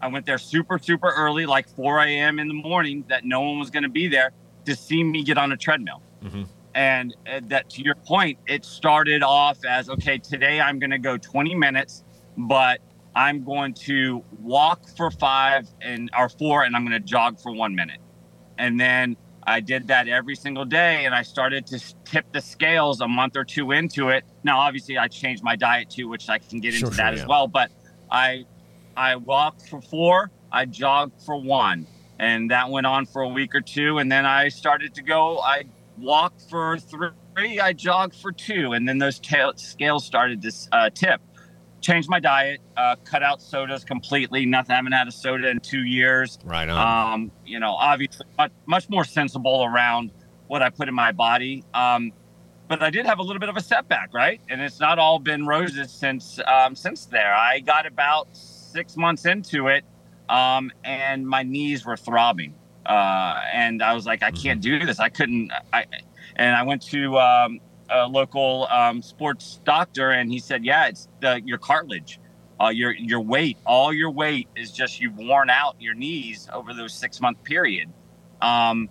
I 0.00 0.08
went 0.08 0.26
there 0.26 0.38
super, 0.38 0.78
super 0.78 1.12
early, 1.14 1.46
like 1.46 1.68
4 1.68 2.00
a.m. 2.00 2.38
in 2.38 2.48
the 2.48 2.54
morning, 2.54 3.04
that 3.08 3.24
no 3.24 3.40
one 3.40 3.58
was 3.58 3.70
going 3.70 3.82
to 3.82 3.88
be 3.88 4.08
there 4.08 4.32
to 4.64 4.74
see 4.74 5.02
me 5.04 5.22
get 5.22 5.36
on 5.36 5.52
a 5.52 5.56
treadmill. 5.56 6.02
Mm-hmm. 6.22 6.42
And 6.74 7.16
uh, 7.30 7.40
that, 7.44 7.68
to 7.70 7.82
your 7.82 7.96
point, 7.96 8.38
it 8.46 8.64
started 8.64 9.22
off 9.22 9.64
as 9.64 9.90
okay, 9.90 10.18
today 10.18 10.60
I'm 10.60 10.78
going 10.78 10.90
to 10.90 10.98
go 10.98 11.16
20 11.16 11.54
minutes, 11.54 12.04
but 12.36 12.80
I'm 13.14 13.44
going 13.44 13.74
to 13.74 14.24
walk 14.38 14.88
for 14.96 15.10
five 15.10 15.68
and 15.80 16.10
or 16.16 16.28
four, 16.28 16.62
and 16.62 16.76
I'm 16.76 16.86
going 16.86 17.00
to 17.00 17.06
jog 17.06 17.40
for 17.40 17.52
one 17.52 17.74
minute. 17.74 17.98
And 18.56 18.78
then 18.78 19.16
I 19.42 19.60
did 19.60 19.88
that 19.88 20.06
every 20.06 20.36
single 20.36 20.64
day, 20.64 21.04
and 21.06 21.14
I 21.14 21.22
started 21.22 21.66
to 21.68 21.94
tip 22.04 22.30
the 22.32 22.40
scales 22.40 23.00
a 23.00 23.08
month 23.08 23.36
or 23.36 23.44
two 23.44 23.72
into 23.72 24.10
it. 24.10 24.24
Now, 24.44 24.60
obviously, 24.60 24.96
I 24.96 25.08
changed 25.08 25.42
my 25.42 25.56
diet 25.56 25.90
too, 25.90 26.08
which 26.08 26.28
I 26.28 26.38
can 26.38 26.60
get 26.60 26.74
sure, 26.74 26.86
into 26.86 26.96
that 26.98 27.14
yeah. 27.14 27.22
as 27.22 27.26
well. 27.26 27.48
But 27.48 27.72
I 28.10 28.44
I 28.96 29.16
walked 29.16 29.68
for 29.68 29.80
four, 29.80 30.30
I 30.52 30.66
jogged 30.66 31.22
for 31.22 31.40
one, 31.40 31.86
and 32.18 32.50
that 32.50 32.70
went 32.70 32.86
on 32.86 33.06
for 33.06 33.22
a 33.22 33.28
week 33.28 33.54
or 33.54 33.60
two. 33.60 33.98
And 33.98 34.10
then 34.10 34.26
I 34.26 34.48
started 34.48 34.94
to 34.94 35.02
go. 35.02 35.38
I 35.38 35.64
walked 35.98 36.42
for 36.50 36.78
three, 36.78 37.60
I 37.60 37.72
jogged 37.72 38.16
for 38.16 38.32
two, 38.32 38.72
and 38.72 38.88
then 38.88 38.98
those 38.98 39.18
tail, 39.18 39.52
scales 39.56 40.04
started 40.04 40.42
to 40.42 40.52
uh, 40.72 40.90
tip 40.90 41.20
changed 41.80 42.08
my 42.08 42.20
diet, 42.20 42.60
uh, 42.76 42.96
cut 43.04 43.22
out 43.22 43.42
sodas 43.42 43.84
completely. 43.84 44.46
Nothing. 44.46 44.72
I 44.72 44.76
haven't 44.76 44.92
had 44.92 45.08
a 45.08 45.12
soda 45.12 45.48
in 45.48 45.60
two 45.60 45.82
years. 45.82 46.38
Right 46.44 46.68
on. 46.68 47.12
Um, 47.14 47.32
you 47.44 47.58
know, 47.58 47.72
obviously 47.72 48.26
much, 48.38 48.52
much 48.66 48.88
more 48.88 49.04
sensible 49.04 49.64
around 49.64 50.12
what 50.46 50.62
I 50.62 50.70
put 50.70 50.88
in 50.88 50.94
my 50.94 51.12
body. 51.12 51.64
Um, 51.74 52.12
but 52.70 52.84
I 52.84 52.90
did 52.90 53.04
have 53.04 53.18
a 53.18 53.22
little 53.22 53.40
bit 53.40 53.48
of 53.48 53.56
a 53.56 53.60
setback, 53.60 54.14
right? 54.14 54.40
And 54.48 54.60
it's 54.60 54.78
not 54.78 55.00
all 55.00 55.18
been 55.18 55.44
roses 55.44 55.90
since 55.90 56.38
um, 56.46 56.76
since 56.76 57.04
there. 57.06 57.34
I 57.34 57.58
got 57.58 57.84
about 57.84 58.28
six 58.32 58.96
months 58.96 59.26
into 59.26 59.66
it, 59.66 59.84
um, 60.28 60.70
and 60.84 61.26
my 61.26 61.42
knees 61.42 61.84
were 61.84 61.96
throbbing, 61.96 62.54
uh, 62.86 63.40
and 63.52 63.82
I 63.82 63.92
was 63.92 64.06
like, 64.06 64.22
I 64.22 64.30
can't 64.30 64.62
mm-hmm. 64.62 64.78
do 64.78 64.86
this. 64.86 65.00
I 65.00 65.08
couldn't. 65.08 65.50
I 65.72 65.84
and 66.36 66.54
I 66.54 66.62
went 66.62 66.82
to 66.82 67.18
um, 67.18 67.58
a 67.90 68.06
local 68.06 68.68
um, 68.70 69.02
sports 69.02 69.58
doctor, 69.64 70.12
and 70.12 70.30
he 70.30 70.38
said, 70.38 70.64
"Yeah, 70.64 70.86
it's 70.86 71.08
the, 71.20 71.42
your 71.44 71.58
cartilage, 71.58 72.20
uh, 72.60 72.68
your 72.68 72.92
your 72.92 73.20
weight, 73.20 73.58
all 73.66 73.92
your 73.92 74.12
weight 74.12 74.46
is 74.54 74.70
just 74.70 75.00
you've 75.00 75.18
worn 75.18 75.50
out 75.50 75.74
your 75.80 75.94
knees 75.94 76.48
over 76.52 76.72
those 76.72 76.94
six 76.94 77.20
month 77.20 77.42
period. 77.42 77.92
Um, 78.40 78.88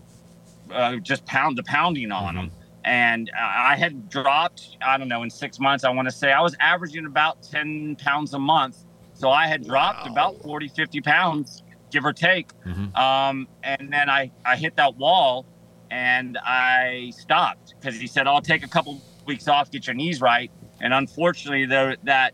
uh, 0.69 0.97
just 0.97 1.25
pound 1.25 1.57
the 1.57 1.63
pounding 1.63 2.11
on 2.11 2.35
mm-hmm. 2.35 2.47
them." 2.49 2.51
And 2.85 3.31
I 3.37 3.75
had 3.75 4.09
dropped. 4.09 4.77
I 4.81 4.97
don't 4.97 5.07
know 5.07 5.23
in 5.23 5.29
six 5.29 5.59
months. 5.59 5.83
I 5.83 5.89
want 5.89 6.07
to 6.07 6.13
say 6.13 6.31
I 6.31 6.41
was 6.41 6.55
averaging 6.59 7.05
about 7.05 7.43
ten 7.43 7.95
pounds 7.95 8.33
a 8.33 8.39
month. 8.39 8.85
So 9.19 9.29
I 9.29 9.47
had 9.47 9.65
dropped 9.65 10.05
wow. 10.05 10.13
about 10.13 10.41
40, 10.43 10.69
50 10.69 11.01
pounds, 11.01 11.61
give 11.91 12.05
or 12.05 12.13
take. 12.13 12.53
Mm-hmm. 12.63 12.95
Um, 12.95 13.49
and 13.63 13.91
then 13.91 14.09
I, 14.09 14.31
I 14.45 14.55
hit 14.55 14.77
that 14.77 14.95
wall 14.95 15.45
and 15.91 16.37
I 16.37 17.11
stopped 17.17 17.75
because 17.77 17.99
he 17.99 18.07
said, 18.07 18.27
I'll 18.27 18.41
take 18.41 18.63
a 18.63 18.67
couple 18.69 19.01
weeks 19.25 19.49
off, 19.49 19.71
get 19.71 19.87
your 19.87 19.93
knees 19.93 20.21
right. 20.21 20.49
And 20.79 20.93
unfortunately, 20.93 21.65
the, 21.65 21.97
that 22.03 22.33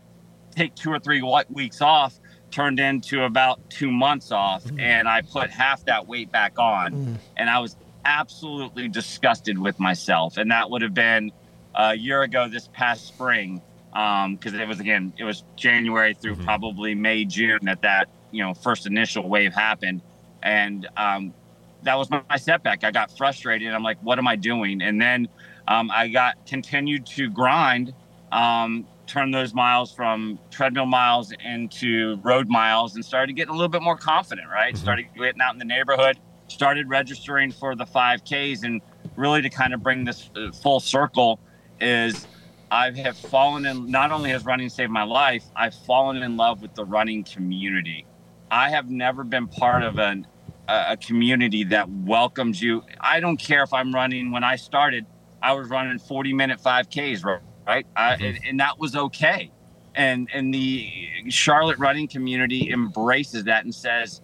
take 0.52 0.76
two 0.76 0.92
or 0.92 1.00
three 1.00 1.22
weeks 1.50 1.82
off 1.82 2.20
turned 2.52 2.78
into 2.78 3.24
about 3.24 3.68
two 3.68 3.90
months 3.90 4.30
off. 4.30 4.62
Mm. 4.64 4.80
And 4.80 5.08
I 5.08 5.22
put 5.22 5.50
half 5.50 5.84
that 5.86 6.06
weight 6.06 6.30
back 6.30 6.56
on. 6.56 6.92
Mm. 6.92 7.16
And 7.36 7.50
I 7.50 7.58
was 7.58 7.76
absolutely 8.06 8.88
disgusted 8.88 9.58
with 9.58 9.78
myself. 9.78 10.38
And 10.38 10.50
that 10.50 10.70
would 10.70 10.80
have 10.80 10.94
been 10.94 11.32
a 11.74 11.94
year 11.94 12.22
ago 12.22 12.48
this 12.48 12.68
past 12.72 13.06
spring 13.06 13.60
because 13.90 14.54
um, 14.54 14.60
it 14.60 14.68
was 14.68 14.80
again 14.80 15.12
it 15.18 15.24
was 15.24 15.42
January 15.56 16.14
through 16.14 16.34
mm-hmm. 16.34 16.44
probably 16.44 16.94
May 16.94 17.24
June 17.24 17.60
that 17.62 17.82
that 17.82 18.08
you 18.30 18.42
know 18.42 18.54
first 18.54 18.86
initial 18.86 19.28
wave 19.28 19.54
happened, 19.54 20.02
and 20.42 20.86
um, 20.96 21.34
that 21.82 21.96
was 21.96 22.10
my, 22.10 22.22
my, 22.28 22.36
setback. 22.36 22.84
I 22.84 22.90
got 22.90 23.16
frustrated. 23.16 23.72
I'm 23.72 23.82
like, 23.82 23.98
what 24.02 24.18
am 24.18 24.28
I 24.28 24.36
doing? 24.36 24.82
And 24.82 25.00
then 25.00 25.28
um, 25.66 25.90
I 25.90 26.08
got 26.08 26.46
continued 26.46 27.06
to 27.06 27.30
grind, 27.30 27.94
um, 28.32 28.86
turn 29.06 29.30
those 29.30 29.54
miles 29.54 29.92
from 29.92 30.38
treadmill 30.50 30.86
miles 30.86 31.32
into 31.44 32.18
road 32.22 32.48
miles, 32.48 32.96
and 32.96 33.04
started 33.04 33.34
getting 33.34 33.50
a 33.50 33.56
little 33.56 33.68
bit 33.68 33.82
more 33.82 33.96
confident. 33.96 34.48
Right, 34.50 34.74
mm-hmm. 34.74 34.82
started 34.82 35.06
getting 35.16 35.40
out 35.40 35.54
in 35.54 35.58
the 35.58 35.64
neighborhood, 35.64 36.18
started 36.48 36.88
registering 36.88 37.50
for 37.52 37.74
the 37.74 37.84
5Ks, 37.84 38.64
and 38.64 38.80
really 39.16 39.42
to 39.42 39.50
kind 39.50 39.74
of 39.74 39.82
bring 39.82 40.04
this 40.04 40.30
uh, 40.36 40.52
full 40.52 40.80
circle 40.80 41.40
is 41.80 42.26
I 42.70 42.90
have 42.90 43.16
fallen 43.16 43.66
in, 43.66 43.90
not 43.90 44.10
only 44.10 44.30
has 44.30 44.44
running 44.44 44.68
saved 44.68 44.90
my 44.90 45.04
life, 45.04 45.44
I've 45.54 45.74
fallen 45.74 46.22
in 46.22 46.36
love 46.36 46.62
with 46.62 46.74
the 46.74 46.84
running 46.84 47.24
community. 47.24 48.06
I 48.50 48.70
have 48.70 48.90
never 48.90 49.24
been 49.24 49.46
part 49.46 49.82
of 49.82 49.98
an, 49.98 50.26
a 50.68 50.96
community 50.96 51.64
that 51.64 51.88
welcomes 51.88 52.60
you. 52.60 52.82
I 53.00 53.20
don't 53.20 53.36
care 53.36 53.62
if 53.62 53.72
I'm 53.72 53.94
running, 53.94 54.32
when 54.32 54.44
I 54.44 54.56
started, 54.56 55.06
I 55.42 55.52
was 55.52 55.68
running 55.68 55.98
40 55.98 56.32
minute 56.32 56.60
5Ks, 56.60 57.24
right? 57.24 57.86
I, 57.96 58.14
and, 58.14 58.22
mm-hmm. 58.22 58.48
and 58.48 58.60
that 58.60 58.78
was 58.78 58.96
okay. 58.96 59.52
And, 59.94 60.28
and 60.34 60.52
the 60.52 60.90
Charlotte 61.28 61.78
running 61.78 62.08
community 62.08 62.70
embraces 62.70 63.44
that 63.44 63.64
and 63.64 63.74
says, 63.74 64.20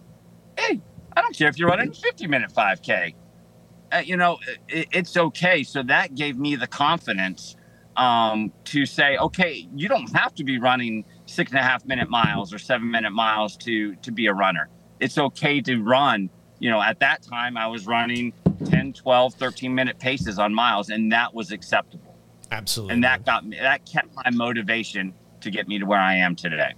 hey, 0.57 0.81
I 1.15 1.21
don't 1.21 1.35
care 1.35 1.47
if 1.47 1.57
you're 1.57 1.69
running 1.69 1.89
a 1.89 1.93
50 1.93 2.27
minute 2.27 2.51
5K. 2.51 3.15
Uh, 3.91 3.97
you 3.97 4.17
know, 4.17 4.39
it, 4.67 4.87
it's 4.91 5.15
okay. 5.15 5.63
So 5.63 5.83
that 5.83 6.15
gave 6.15 6.37
me 6.37 6.55
the 6.55 6.67
confidence 6.67 7.55
um, 7.95 8.51
to 8.65 8.85
say, 8.85 9.17
okay, 9.17 9.67
you 9.75 9.87
don't 9.87 10.11
have 10.15 10.33
to 10.35 10.43
be 10.43 10.57
running 10.57 11.05
six 11.25 11.51
and 11.51 11.59
a 11.59 11.63
half 11.63 11.85
minute 11.85 12.09
miles 12.09 12.53
or 12.53 12.57
seven 12.57 12.89
minute 12.89 13.11
miles 13.11 13.55
to 13.57 13.95
to 13.97 14.11
be 14.11 14.27
a 14.27 14.33
runner. 14.33 14.69
It's 14.99 15.17
okay 15.17 15.61
to 15.61 15.81
run. 15.81 16.29
You 16.59 16.69
know, 16.69 16.81
at 16.81 16.99
that 16.99 17.23
time 17.23 17.57
I 17.57 17.67
was 17.67 17.85
running 17.85 18.33
10, 18.65 18.93
12, 18.93 19.33
13 19.33 19.75
minute 19.75 19.99
paces 19.99 20.39
on 20.39 20.53
miles, 20.53 20.89
and 20.89 21.11
that 21.11 21.33
was 21.33 21.51
acceptable. 21.51 22.15
Absolutely. 22.51 22.93
And 22.93 23.03
that 23.03 23.25
got 23.25 23.45
me 23.45 23.57
that 23.57 23.85
kept 23.85 24.15
my 24.15 24.29
motivation 24.31 25.13
to 25.41 25.51
get 25.51 25.67
me 25.67 25.79
to 25.79 25.85
where 25.85 25.99
I 25.99 26.15
am 26.15 26.35
today. 26.35 26.73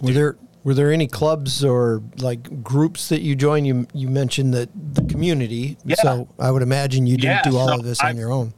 Were 0.00 0.12
there 0.12 0.36
were 0.66 0.74
there 0.74 0.90
any 0.90 1.06
clubs 1.06 1.62
or 1.64 2.02
like 2.18 2.64
groups 2.64 3.08
that 3.10 3.20
you 3.20 3.36
joined? 3.36 3.68
You 3.68 3.86
you 3.94 4.08
mentioned 4.08 4.52
that 4.54 4.68
the 4.74 5.02
community. 5.02 5.78
Yeah. 5.84 5.94
So 5.94 6.28
I 6.40 6.50
would 6.50 6.62
imagine 6.62 7.06
you 7.06 7.16
didn't 7.16 7.46
yeah, 7.46 7.50
do 7.50 7.56
all 7.56 7.68
so 7.68 7.74
of 7.74 7.84
this 7.84 8.00
on 8.00 8.16
I, 8.16 8.18
your 8.18 8.32
own. 8.32 8.52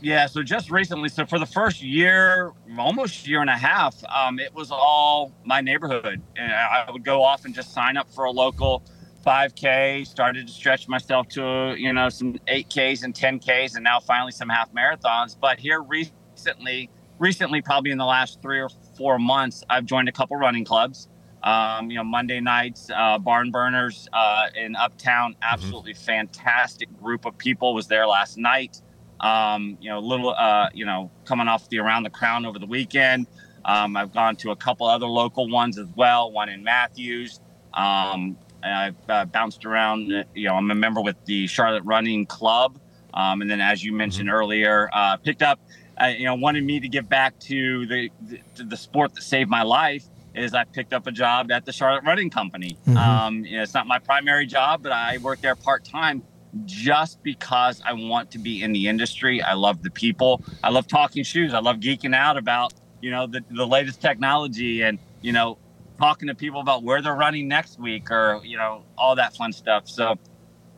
Yeah, 0.00 0.26
so 0.26 0.44
just 0.44 0.70
recently, 0.70 1.08
so 1.08 1.26
for 1.26 1.40
the 1.40 1.46
first 1.46 1.82
year, 1.82 2.52
almost 2.78 3.26
year 3.26 3.40
and 3.40 3.50
a 3.50 3.56
half, 3.56 3.96
um, 4.04 4.38
it 4.38 4.54
was 4.54 4.70
all 4.70 5.32
my 5.44 5.60
neighborhood. 5.60 6.22
And 6.36 6.52
I 6.52 6.88
would 6.88 7.04
go 7.04 7.20
off 7.24 7.44
and 7.44 7.52
just 7.52 7.74
sign 7.74 7.96
up 7.96 8.08
for 8.14 8.22
a 8.22 8.30
local 8.30 8.84
5K, 9.26 10.06
started 10.06 10.46
to 10.46 10.52
stretch 10.52 10.86
myself 10.86 11.26
to, 11.30 11.74
you 11.76 11.92
know, 11.92 12.10
some 12.10 12.34
8Ks 12.46 13.02
and 13.02 13.12
10Ks, 13.12 13.74
and 13.74 13.82
now 13.82 13.98
finally 13.98 14.30
some 14.30 14.48
half 14.48 14.72
marathons. 14.72 15.36
But 15.38 15.58
here 15.58 15.82
recently, 15.82 16.90
recently, 17.18 17.62
probably 17.62 17.90
in 17.90 17.98
the 17.98 18.06
last 18.06 18.40
three 18.42 18.60
or 18.60 18.68
four 18.96 19.18
months, 19.18 19.64
I've 19.68 19.84
joined 19.84 20.08
a 20.08 20.12
couple 20.12 20.36
running 20.36 20.64
clubs. 20.64 21.08
Um, 21.42 21.90
you 21.90 21.96
know, 21.96 22.04
Monday 22.04 22.40
nights, 22.40 22.90
uh, 22.94 23.18
Barn 23.18 23.50
Burners 23.52 24.08
uh, 24.12 24.48
in 24.56 24.74
Uptown, 24.74 25.32
mm-hmm. 25.32 25.42
absolutely 25.42 25.94
mm-hmm. 25.94 26.04
fantastic 26.04 26.88
group 27.00 27.26
of 27.26 27.38
people 27.38 27.74
was 27.74 27.86
there 27.86 28.06
last 28.06 28.38
night. 28.38 28.82
Um, 29.20 29.78
you 29.80 29.90
know, 29.90 30.00
little, 30.00 30.30
uh, 30.30 30.68
you 30.74 30.84
know, 30.84 31.10
coming 31.24 31.48
off 31.48 31.68
the 31.68 31.78
Around 31.78 32.04
the 32.04 32.10
Crown 32.10 32.44
over 32.44 32.58
the 32.58 32.66
weekend. 32.66 33.26
Um, 33.64 33.96
I've 33.96 34.12
gone 34.12 34.36
to 34.36 34.50
a 34.50 34.56
couple 34.56 34.86
other 34.86 35.06
local 35.06 35.48
ones 35.48 35.78
as 35.78 35.88
well, 35.96 36.32
one 36.32 36.48
in 36.48 36.62
Matthews. 36.62 37.40
Um, 37.74 38.36
I've 38.62 38.96
uh, 39.08 39.24
bounced 39.26 39.64
around, 39.64 40.12
uh, 40.12 40.24
you 40.34 40.48
know, 40.48 40.54
I'm 40.54 40.70
a 40.70 40.74
member 40.74 41.00
with 41.00 41.16
the 41.24 41.46
Charlotte 41.46 41.84
Running 41.84 42.26
Club. 42.26 42.80
Um, 43.14 43.42
and 43.42 43.50
then, 43.50 43.60
as 43.60 43.84
you 43.84 43.92
mentioned 43.92 44.28
mm-hmm. 44.28 44.36
earlier, 44.36 44.90
uh, 44.92 45.16
picked 45.16 45.42
up, 45.42 45.60
uh, 46.00 46.06
you 46.06 46.24
know, 46.24 46.34
wanted 46.34 46.64
me 46.64 46.80
to 46.80 46.88
give 46.88 47.08
back 47.08 47.38
to 47.40 47.86
the, 47.86 48.10
the, 48.22 48.64
the 48.64 48.76
sport 48.76 49.14
that 49.14 49.22
saved 49.22 49.50
my 49.50 49.62
life 49.62 50.04
is 50.34 50.54
I 50.54 50.64
picked 50.64 50.92
up 50.92 51.06
a 51.06 51.12
job 51.12 51.50
at 51.50 51.64
the 51.64 51.72
Charlotte 51.72 52.04
Running 52.04 52.30
Company. 52.30 52.76
Mm-hmm. 52.86 52.96
Um, 52.96 53.44
you 53.44 53.56
know, 53.56 53.62
it's 53.62 53.74
not 53.74 53.86
my 53.86 53.98
primary 53.98 54.46
job, 54.46 54.82
but 54.82 54.92
I 54.92 55.18
work 55.18 55.40
there 55.40 55.54
part 55.54 55.84
time 55.84 56.22
just 56.64 57.22
because 57.22 57.82
I 57.84 57.92
want 57.92 58.30
to 58.32 58.38
be 58.38 58.62
in 58.62 58.72
the 58.72 58.88
industry. 58.88 59.42
I 59.42 59.54
love 59.54 59.82
the 59.82 59.90
people. 59.90 60.42
I 60.62 60.70
love 60.70 60.86
talking 60.86 61.24
shoes. 61.24 61.54
I 61.54 61.58
love 61.58 61.76
geeking 61.76 62.14
out 62.14 62.36
about, 62.36 62.72
you 63.00 63.10
know, 63.10 63.26
the, 63.26 63.42
the 63.50 63.66
latest 63.66 64.00
technology 64.00 64.82
and, 64.82 64.98
you 65.20 65.32
know, 65.32 65.58
talking 65.98 66.28
to 66.28 66.34
people 66.34 66.60
about 66.60 66.84
where 66.84 67.02
they're 67.02 67.14
running 67.14 67.48
next 67.48 67.78
week 67.78 68.10
or, 68.10 68.40
you 68.44 68.56
know, 68.56 68.84
all 68.96 69.16
that 69.16 69.34
fun 69.34 69.52
stuff. 69.52 69.88
So 69.88 70.16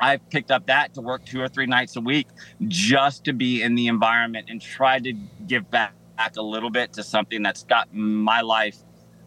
I 0.00 0.16
picked 0.16 0.50
up 0.50 0.66
that 0.66 0.94
to 0.94 1.00
work 1.00 1.24
two 1.24 1.40
or 1.40 1.48
three 1.48 1.66
nights 1.66 1.96
a 1.96 2.00
week 2.00 2.26
just 2.68 3.24
to 3.24 3.32
be 3.32 3.62
in 3.62 3.74
the 3.74 3.86
environment 3.86 4.46
and 4.48 4.60
try 4.60 4.98
to 4.98 5.12
give 5.46 5.70
back 5.70 5.92
a 6.36 6.42
little 6.42 6.70
bit 6.70 6.92
to 6.94 7.02
something 7.02 7.42
that's 7.42 7.62
got 7.64 7.94
my 7.94 8.40
life 8.40 8.76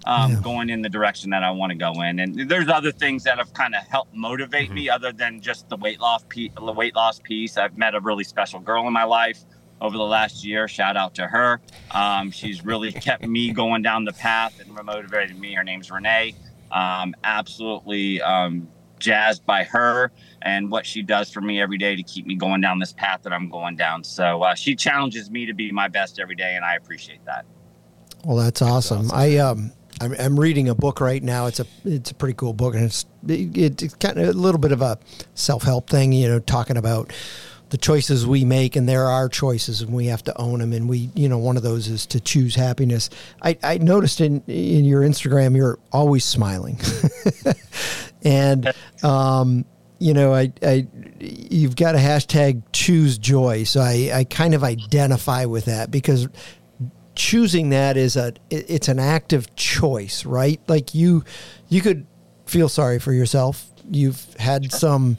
um, 0.06 0.34
yeah. 0.34 0.40
going 0.42 0.70
in 0.70 0.82
the 0.82 0.90
direction 0.90 1.30
that 1.32 1.44
I 1.44 1.52
want 1.52 1.72
to 1.72 1.78
go 1.78 2.02
in. 2.02 2.20
And 2.20 2.50
there's 2.50 2.70
other 2.70 2.92
things 2.92 3.24
that 3.24 3.38
have 3.38 3.54
kind 3.54 3.76
of 3.76 3.84
helped 3.88 4.14
motivate 4.14 4.68
mm-hmm. 4.68 4.76
me, 4.76 4.90
other 4.90 5.12
than 5.12 5.42
just 5.42 5.70
the 5.70 5.78
weight 5.78 6.00
loss 6.00 6.26
piece. 6.28 6.52
The 6.56 6.72
weight 6.72 6.96
loss 6.96 7.20
piece. 7.20 7.58
I've 7.58 7.78
met 7.78 7.96
a 7.96 8.00
really 8.00 8.24
special 8.24 8.60
girl 8.60 8.86
in 8.88 8.94
my 8.94 9.06
life 9.06 9.40
over 9.82 9.98
the 9.98 10.04
last 10.04 10.44
year. 10.44 10.68
Shout 10.68 10.98
out 10.98 11.16
to 11.16 11.28
her. 11.28 11.62
Um, 11.92 12.32
she's 12.32 12.64
really 12.66 12.92
kept 12.92 13.26
me 13.26 13.52
going 13.52 13.82
down 13.82 14.06
the 14.06 14.14
path 14.14 14.60
and 14.60 14.72
motivated 14.86 15.40
me. 15.40 15.54
Her 15.54 15.64
name's 15.64 15.92
Renee. 15.92 16.36
Um, 16.72 17.16
absolutely 17.24 18.22
um, 18.22 18.68
jazzed 19.04 19.46
by 19.46 19.64
her 19.66 20.12
and 20.42 20.72
what 20.72 20.86
she 20.86 21.02
does 21.02 21.30
for 21.32 21.42
me 21.42 21.62
every 21.62 21.78
day 21.78 21.96
to 21.96 22.04
keep 22.04 22.26
me 22.26 22.36
going 22.36 22.62
down 22.62 22.80
this 22.80 22.94
path 22.94 23.22
that 23.24 23.34
I'm 23.34 23.50
going 23.50 23.76
down. 23.76 24.04
So 24.04 24.42
uh, 24.42 24.56
she 24.56 24.76
challenges 24.76 25.30
me 25.30 25.46
to 25.46 25.54
be 25.54 25.72
my 25.72 25.88
best 25.88 26.20
every 26.20 26.36
day, 26.36 26.56
and 26.56 26.64
I 26.64 26.76
appreciate 26.76 27.24
that. 27.26 27.46
Well, 28.24 28.38
that's 28.38 28.62
awesome. 28.62 29.08
That's 29.08 29.14
awesome. 29.14 29.20
I 29.20 29.38
um 29.38 29.72
I'm, 30.02 30.16
I'm 30.20 30.40
reading 30.40 30.70
a 30.70 30.76
book 30.76 31.02
right 31.02 31.22
now. 31.22 31.46
It's 31.46 31.60
a 31.60 31.66
it's 31.86 32.12
a 32.12 32.16
pretty 32.16 32.34
cool 32.34 32.54
book, 32.54 32.76
and 32.76 32.86
it's 32.86 33.06
it, 33.28 33.82
it's 33.82 33.94
kind 33.96 34.18
of 34.18 34.30
a 34.30 34.34
little 34.34 34.60
bit 34.60 34.72
of 34.72 34.82
a 34.82 34.98
self 35.36 35.64
help 35.64 35.90
thing. 35.90 36.14
You 36.14 36.30
know, 36.30 36.40
talking 36.40 36.78
about 36.78 37.14
the 37.74 37.78
choices 37.80 38.28
we 38.28 38.46
make, 38.46 38.76
and 38.76 38.88
there 38.88 39.08
are 39.08 39.28
choices, 39.28 39.82
and 39.82 39.92
we 39.92 40.06
have 40.06 40.24
to 40.26 40.38
own 40.40 40.60
them. 40.60 40.74
And 40.74 40.88
we, 40.88 41.10
you 41.16 41.28
know, 41.28 41.40
one 41.40 41.58
of 41.58 41.64
those 41.64 41.88
is 41.88 42.06
to 42.06 42.20
choose 42.20 42.54
happiness. 42.54 43.10
I, 43.42 43.58
I 43.64 43.80
noticed 43.80 44.22
in 44.22 44.44
in 44.46 44.86
your 44.86 45.02
Instagram, 45.02 45.56
you're 45.56 45.80
always 45.92 46.24
smiling, 46.24 46.80
and 48.24 48.72
um, 49.02 49.66
you 49.98 50.14
know, 50.14 50.36
I, 50.36 50.54
I, 50.62 50.86
you've 51.20 51.76
got 51.76 51.96
a 51.96 51.98
hashtag 51.98 52.62
choose 52.74 53.18
joy. 53.18 53.64
So 53.64 53.82
I, 53.82 54.12
I 54.14 54.24
kind 54.26 54.54
of 54.54 54.64
identify 54.64 55.46
with 55.46 55.66
that 55.66 55.90
because 55.90 56.28
choosing 57.16 57.70
that 57.70 57.98
is 57.98 58.16
a 58.16 58.34
it's 58.52 58.88
an 58.88 59.00
active 59.00 59.56
choice, 59.56 60.28
right? 60.28 60.62
Like 60.68 60.94
you 60.94 61.24
you 61.70 61.82
could 61.82 62.06
feel 62.46 62.70
sorry 62.70 63.00
for 63.00 63.14
yourself. 63.14 63.66
You've 63.90 64.32
had 64.36 64.72
some 64.72 65.18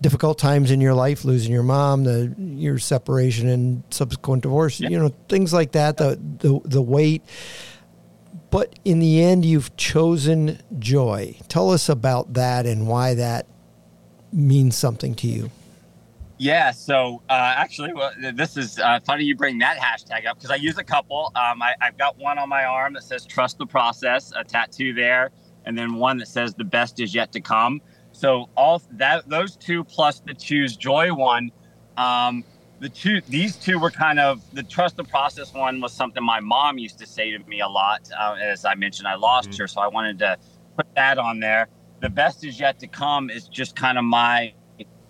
difficult 0.00 0.38
times 0.38 0.70
in 0.70 0.80
your 0.80 0.94
life, 0.94 1.24
losing 1.24 1.52
your 1.52 1.62
mom, 1.62 2.04
the 2.04 2.34
your 2.38 2.78
separation 2.78 3.48
and 3.48 3.82
subsequent 3.90 4.42
divorce, 4.42 4.80
yeah. 4.80 4.88
you 4.88 4.98
know, 4.98 5.14
things 5.28 5.52
like 5.52 5.72
that, 5.72 5.96
the 5.96 6.18
the 6.38 6.60
the 6.64 6.82
weight. 6.82 7.22
But 8.50 8.78
in 8.84 8.98
the 8.98 9.22
end 9.22 9.44
you've 9.44 9.76
chosen 9.76 10.60
joy. 10.78 11.36
Tell 11.48 11.70
us 11.70 11.88
about 11.88 12.34
that 12.34 12.66
and 12.66 12.88
why 12.88 13.14
that 13.14 13.46
means 14.32 14.76
something 14.76 15.14
to 15.16 15.28
you. 15.28 15.50
Yeah, 16.38 16.70
so 16.70 17.20
uh, 17.28 17.54
actually, 17.54 17.92
well, 17.92 18.12
this 18.32 18.56
is 18.56 18.78
uh, 18.78 18.98
funny 19.04 19.24
you 19.24 19.36
bring 19.36 19.58
that 19.58 19.76
hashtag 19.76 20.26
up 20.26 20.38
because 20.38 20.50
I 20.50 20.54
use 20.54 20.78
a 20.78 20.84
couple. 20.84 21.30
Um, 21.36 21.60
I, 21.60 21.74
have 21.80 21.98
got 21.98 22.16
one 22.16 22.38
on 22.38 22.48
my 22.48 22.64
arm 22.64 22.94
that 22.94 23.02
says 23.02 23.26
"Trust 23.26 23.58
the 23.58 23.66
Process," 23.66 24.32
a 24.34 24.42
tattoo 24.42 24.94
there, 24.94 25.32
and 25.66 25.76
then 25.76 25.96
one 25.96 26.16
that 26.16 26.28
says 26.28 26.54
"The 26.54 26.64
best 26.64 26.98
is 26.98 27.14
yet 27.14 27.30
to 27.32 27.42
come." 27.42 27.82
So 28.20 28.50
all 28.54 28.82
that 28.92 29.26
those 29.30 29.56
two 29.56 29.82
plus 29.82 30.20
the 30.20 30.34
Choose 30.34 30.76
Joy 30.76 31.14
one, 31.14 31.50
um, 31.96 32.44
the 32.80 32.90
two 32.90 33.22
these 33.28 33.56
two 33.56 33.78
were 33.78 33.90
kind 33.90 34.20
of 34.20 34.42
the 34.54 34.62
trust 34.62 34.98
the 34.98 35.04
process 35.04 35.54
one 35.54 35.80
was 35.80 35.90
something 35.94 36.22
my 36.22 36.38
mom 36.38 36.76
used 36.76 36.98
to 36.98 37.06
say 37.06 37.30
to 37.30 37.38
me 37.48 37.60
a 37.60 37.68
lot 37.68 38.10
uh, 38.18 38.36
as 38.42 38.64
i 38.64 38.74
mentioned 38.74 39.06
i 39.06 39.14
lost 39.14 39.50
mm-hmm. 39.50 39.62
her 39.62 39.68
so 39.68 39.80
i 39.80 39.86
wanted 39.86 40.18
to 40.18 40.36
put 40.76 40.86
that 40.96 41.18
on 41.18 41.40
there 41.40 41.68
the 42.00 42.08
best 42.08 42.44
is 42.44 42.58
yet 42.58 42.78
to 42.78 42.86
come 42.86 43.28
is 43.28 43.48
just 43.48 43.76
kind 43.76 43.98
of 43.98 44.04
my 44.04 44.52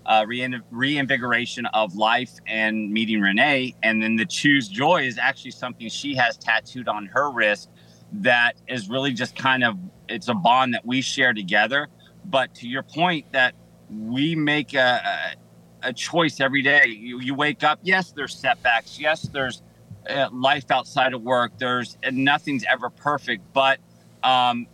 uh, 0.07 0.27
reinvigoration 0.71 1.67
of 1.67 1.95
life 1.95 2.33
and 2.47 2.91
meeting 2.91 3.21
renee 3.21 3.73
and 3.85 4.03
then 4.03 4.17
the 4.17 4.27
choose 4.27 4.67
joy 4.67 5.03
is 5.03 5.17
actually 5.17 5.53
something 5.53 5.89
she 5.89 6.17
has 6.17 6.37
tattooed 6.37 6.89
on 6.89 7.07
her 7.07 7.31
wrist 7.31 7.71
that 8.13 8.55
is 8.67 8.89
really 8.89 9.13
just 9.13 9.37
kind 9.37 9.63
of 9.63 9.77
it's 10.09 10.27
a 10.27 10.35
bond 10.35 10.75
that 10.75 10.85
we 10.85 11.01
share 11.01 11.33
together 11.33 11.87
but 12.31 12.55
to 12.57 12.69
your 12.69 12.83
point 12.83 13.33
that 13.33 13.55
we 13.91 14.37
make 14.37 14.75
a, 14.75 15.35
a 15.83 15.93
choice 15.93 16.41
every 16.41 16.63
day. 16.63 16.87
You, 16.87 17.21
you 17.21 17.35
wake 17.35 17.65
up, 17.65 17.81
yes, 17.83 18.13
there's 18.13 18.35
setbacks. 18.35 18.99
Yes, 18.99 19.23
there's 19.23 19.63
uh, 20.09 20.29
life 20.33 20.71
outside 20.71 21.15
of 21.15 21.23
work. 21.23 21.53
There's 21.59 21.97
nothing's 22.11 22.65
ever 22.71 22.91
perfect, 22.91 23.53
but 23.53 23.79
um, 24.23 24.67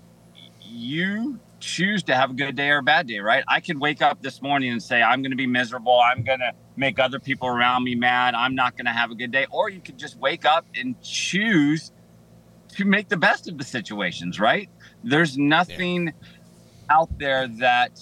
you 0.61 1.41
choose 1.59 2.03
to 2.05 2.15
have 2.15 2.31
a 2.31 2.35
good 2.35 2.55
day 2.55 2.69
or 2.69 2.79
a 2.79 2.83
bad 2.83 3.07
day, 3.07 3.19
right? 3.19 3.43
I 3.49 3.61
could 3.61 3.81
wake 3.81 4.03
up 4.03 4.23
this 4.23 4.43
morning 4.43 4.71
and 4.71 4.83
say, 4.83 5.03
I'm 5.03 5.23
going 5.23 5.31
to 5.31 5.37
be 5.37 5.47
miserable. 5.47 5.99
I'm 5.99 6.23
going 6.23 6.41
to 6.41 6.53
make 6.77 6.99
other 6.99 7.19
people 7.19 7.49
around 7.49 7.85
me 7.85 7.95
mad. 7.95 8.35
I'm 8.35 8.55
not 8.55 8.77
going 8.77 8.87
to 8.87 8.93
have 8.93 9.11
a 9.11 9.15
good 9.15 9.31
day. 9.31 9.47
Or 9.51 9.71
you 9.71 9.81
could 9.81 9.99
just 9.99 10.19
wake 10.19 10.45
up 10.45 10.67
and 10.79 11.01
choose 11.03 11.93
to 12.77 12.85
make 12.85 13.09
the 13.09 13.17
best 13.17 13.49
of 13.49 13.57
the 13.57 13.65
situations, 13.65 14.39
right? 14.39 14.69
There's 15.03 15.39
nothing 15.39 16.07
yeah. 16.07 16.13
Out 16.91 17.19
there 17.19 17.49
that 17.49 18.01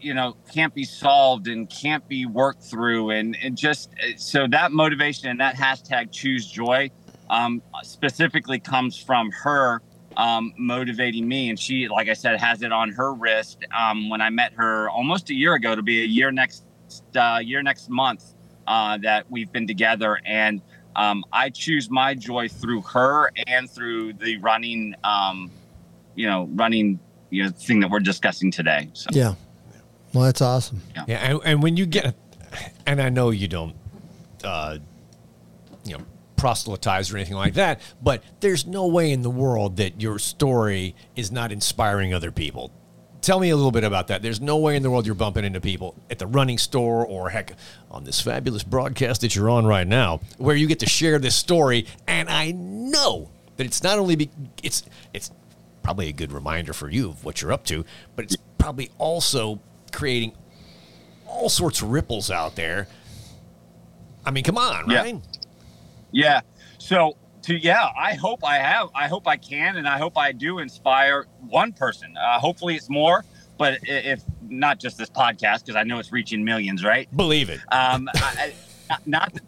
you 0.00 0.14
know 0.14 0.36
can't 0.52 0.74
be 0.74 0.84
solved 0.84 1.48
and 1.48 1.68
can't 1.68 2.06
be 2.08 2.26
worked 2.26 2.62
through. 2.62 3.10
And, 3.10 3.36
and 3.42 3.56
just 3.56 3.90
uh, 4.02 4.16
so 4.16 4.46
that 4.48 4.72
motivation 4.72 5.28
and 5.28 5.40
that 5.40 5.56
hashtag 5.56 6.12
choose 6.12 6.46
joy 6.46 6.90
um, 7.30 7.62
specifically 7.82 8.58
comes 8.58 8.96
from 8.96 9.30
her 9.32 9.82
um, 10.16 10.52
motivating 10.58 11.26
me. 11.26 11.50
And 11.50 11.58
she 11.58 11.88
like 11.88 12.08
i 12.08 12.12
said 12.12 12.38
has 12.40 12.62
it 12.62 12.72
on 12.72 12.90
her 12.92 13.12
wrist 13.14 13.58
um, 13.76 14.08
when 14.08 14.20
i 14.20 14.30
met 14.30 14.52
her 14.54 14.88
almost 14.90 15.30
a 15.30 15.34
year 15.34 15.54
ago. 15.54 15.74
To 15.74 15.82
be 15.82 16.02
a 16.02 16.06
year 16.06 16.30
next 16.30 16.64
uh, 17.16 17.40
year 17.42 17.62
next 17.62 17.88
month 17.90 18.34
uh, 18.66 18.98
that 18.98 19.30
we've 19.30 19.52
been 19.52 19.66
together. 19.66 20.20
And 20.24 20.62
um, 20.94 21.24
i 21.32 21.50
choose 21.50 21.90
my 21.90 22.14
joy 22.14 22.48
through 22.48 22.82
her 22.82 23.30
and 23.46 23.70
through 23.70 24.14
the 24.14 24.38
running 24.38 24.94
um, 25.04 25.50
you 26.14 26.26
know 26.26 26.48
running 26.54 26.98
you 27.36 27.44
know 27.44 27.50
thing 27.50 27.80
that 27.80 27.90
we're 27.90 28.00
discussing 28.00 28.50
today 28.50 28.88
so 28.92 29.08
yeah 29.12 29.34
well, 30.16 30.24
that's 30.24 30.40
awesome. 30.40 30.80
Yeah, 30.94 31.04
yeah 31.08 31.16
and, 31.18 31.40
and 31.44 31.62
when 31.62 31.76
you 31.76 31.84
get, 31.84 32.14
and 32.86 33.02
I 33.02 33.10
know 33.10 33.28
you 33.28 33.48
don't, 33.48 33.76
uh, 34.42 34.78
you 35.84 35.98
know, 35.98 36.04
proselytize 36.36 37.12
or 37.12 37.18
anything 37.18 37.36
like 37.36 37.52
that, 37.54 37.82
but 38.02 38.22
there's 38.40 38.66
no 38.66 38.86
way 38.86 39.12
in 39.12 39.20
the 39.20 39.28
world 39.28 39.76
that 39.76 40.00
your 40.00 40.18
story 40.18 40.94
is 41.16 41.30
not 41.30 41.52
inspiring 41.52 42.14
other 42.14 42.30
people. 42.32 42.72
Tell 43.20 43.40
me 43.40 43.50
a 43.50 43.56
little 43.56 43.72
bit 43.72 43.84
about 43.84 44.06
that. 44.06 44.22
There's 44.22 44.40
no 44.40 44.56
way 44.56 44.76
in 44.76 44.82
the 44.82 44.90
world 44.90 45.04
you're 45.04 45.14
bumping 45.14 45.44
into 45.44 45.60
people 45.60 45.94
at 46.08 46.18
the 46.18 46.26
running 46.26 46.56
store 46.56 47.04
or 47.04 47.28
heck 47.28 47.52
on 47.90 48.04
this 48.04 48.18
fabulous 48.18 48.62
broadcast 48.62 49.20
that 49.20 49.36
you're 49.36 49.50
on 49.50 49.66
right 49.66 49.86
now 49.86 50.20
where 50.38 50.56
you 50.56 50.66
get 50.66 50.78
to 50.78 50.88
share 50.88 51.18
this 51.18 51.36
story 51.36 51.86
and 52.06 52.30
I 52.30 52.52
know 52.52 53.30
that 53.56 53.66
it's 53.66 53.82
not 53.82 53.98
only 53.98 54.16
be, 54.16 54.30
it's 54.62 54.84
it's 55.12 55.30
probably 55.86 56.08
a 56.08 56.12
good 56.12 56.32
reminder 56.32 56.72
for 56.72 56.90
you 56.90 57.10
of 57.10 57.24
what 57.24 57.40
you're 57.40 57.52
up 57.52 57.64
to, 57.64 57.84
but 58.16 58.24
it's 58.24 58.36
probably 58.58 58.90
also 58.98 59.60
creating 59.92 60.32
all 61.28 61.48
sorts 61.48 61.80
of 61.80 61.90
ripples 61.90 62.28
out 62.28 62.56
there. 62.56 62.88
I 64.24 64.32
mean, 64.32 64.42
come 64.42 64.58
on, 64.58 64.88
right? 64.88 65.14
Yeah. 65.14 65.20
yeah. 66.10 66.40
So 66.78 67.16
to 67.42 67.56
yeah, 67.56 67.88
I 67.96 68.14
hope 68.14 68.44
I 68.44 68.56
have. 68.56 68.88
I 68.96 69.06
hope 69.06 69.28
I 69.28 69.36
can, 69.36 69.76
and 69.76 69.86
I 69.86 69.96
hope 69.96 70.18
I 70.18 70.32
do 70.32 70.58
inspire 70.58 71.26
one 71.38 71.72
person. 71.72 72.16
Uh, 72.16 72.40
hopefully, 72.40 72.74
it's 72.74 72.90
more. 72.90 73.24
But 73.56 73.78
if 73.84 74.24
not 74.42 74.80
just 74.80 74.98
this 74.98 75.08
podcast, 75.08 75.60
because 75.60 75.76
I 75.76 75.84
know 75.84 76.00
it's 76.00 76.10
reaching 76.10 76.42
millions, 76.44 76.82
right? 76.82 77.08
Believe 77.16 77.48
it. 77.48 77.60
Um, 77.70 78.08
I, 78.12 78.52
not 79.06 79.38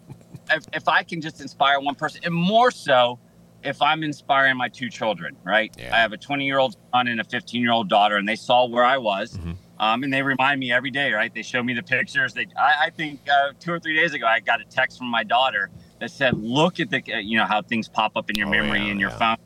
if, 0.53 0.65
if 0.73 0.87
I 0.87 1.03
can 1.03 1.21
just 1.21 1.41
inspire 1.41 1.81
one 1.81 1.97
person, 1.97 2.21
and 2.23 2.33
more 2.33 2.71
so 2.71 3.19
if 3.63 3.83
I'm 3.83 4.03
inspiring 4.03 4.57
my 4.57 4.69
two 4.69 4.89
children, 4.89 5.37
right? 5.45 5.75
Yeah. 5.79 5.95
I 5.95 6.01
have 6.01 6.13
a 6.13 6.17
20 6.17 6.45
year 6.45 6.59
old 6.59 6.77
son 6.93 7.09
and 7.09 7.21
a 7.21 7.25
15 7.25 7.61
year 7.61 7.73
old 7.73 7.89
daughter, 7.89 8.17
and 8.17 8.29
they 8.29 8.37
saw 8.37 8.67
where 8.67 8.85
I 8.85 8.99
was. 8.99 9.37
Mm-hmm. 9.37 9.53
Um, 9.81 10.03
and 10.03 10.13
they 10.13 10.23
remind 10.23 10.59
me 10.59 10.73
every 10.73 10.91
day, 10.91 11.13
right? 11.13 11.33
They 11.33 11.43
show 11.43 11.63
me 11.63 11.73
the 11.73 11.85
pictures. 11.85 12.35
They, 12.35 12.49
I, 12.57 12.87
I 12.87 12.91
think 12.91 13.21
uh, 13.31 13.53
two 13.61 13.73
or 13.73 13.79
three 13.79 13.95
days 13.95 14.13
ago, 14.13 14.27
I 14.27 14.41
got 14.41 14.61
a 14.61 14.65
text 14.65 14.99
from 14.99 15.07
my 15.07 15.23
daughter 15.23 15.71
that 16.01 16.11
said, 16.11 16.35
"Look 16.37 16.81
at 16.81 16.91
the, 16.91 17.03
uh, 17.13 17.19
you 17.19 17.39
know, 17.39 17.45
how 17.45 17.63
things 17.63 17.89
pop 17.89 18.17
up 18.17 18.29
in 18.29 18.37
your 18.37 18.49
oh, 18.49 18.51
memory 18.51 18.81
yeah, 18.81 18.91
and 18.91 19.01
your 19.01 19.11
yeah. 19.11 19.19
phone. 19.19 19.37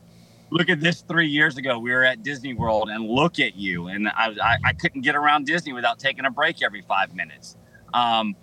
Look 0.49 0.69
at 0.69 0.79
this 0.79 1.01
three 1.01 1.27
years 1.27 1.57
ago. 1.57 1.77
We 1.77 1.91
were 1.91 2.03
at 2.03 2.23
Disney 2.23 2.55
World, 2.55 2.89
and 2.89 3.07
look 3.07 3.39
at 3.39 3.55
you. 3.55 3.87
And 3.87 4.09
I, 4.09 4.35
I, 4.41 4.57
I 4.65 4.73
couldn't 4.73 5.01
get 5.01 5.15
around 5.15 5.45
Disney 5.45 5.73
without 5.73 5.99
taking 5.99 6.25
a 6.25 6.31
break 6.31 6.63
every 6.63 6.81
five 6.81 7.13
minutes. 7.13 7.55
Um, 7.93 8.35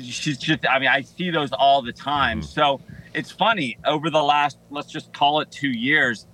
she's 0.00 0.38
just, 0.38 0.66
I 0.68 0.78
mean, 0.78 0.88
I 0.88 1.02
see 1.02 1.30
those 1.30 1.52
all 1.52 1.82
the 1.82 1.92
time. 1.92 2.40
Mm-hmm. 2.40 2.46
So 2.46 2.80
it's 3.14 3.30
funny 3.30 3.78
over 3.84 4.10
the 4.10 4.22
last, 4.22 4.58
let's 4.70 4.90
just 4.90 5.12
call 5.12 5.40
it 5.40 5.50
two 5.50 5.70
years 5.70 6.26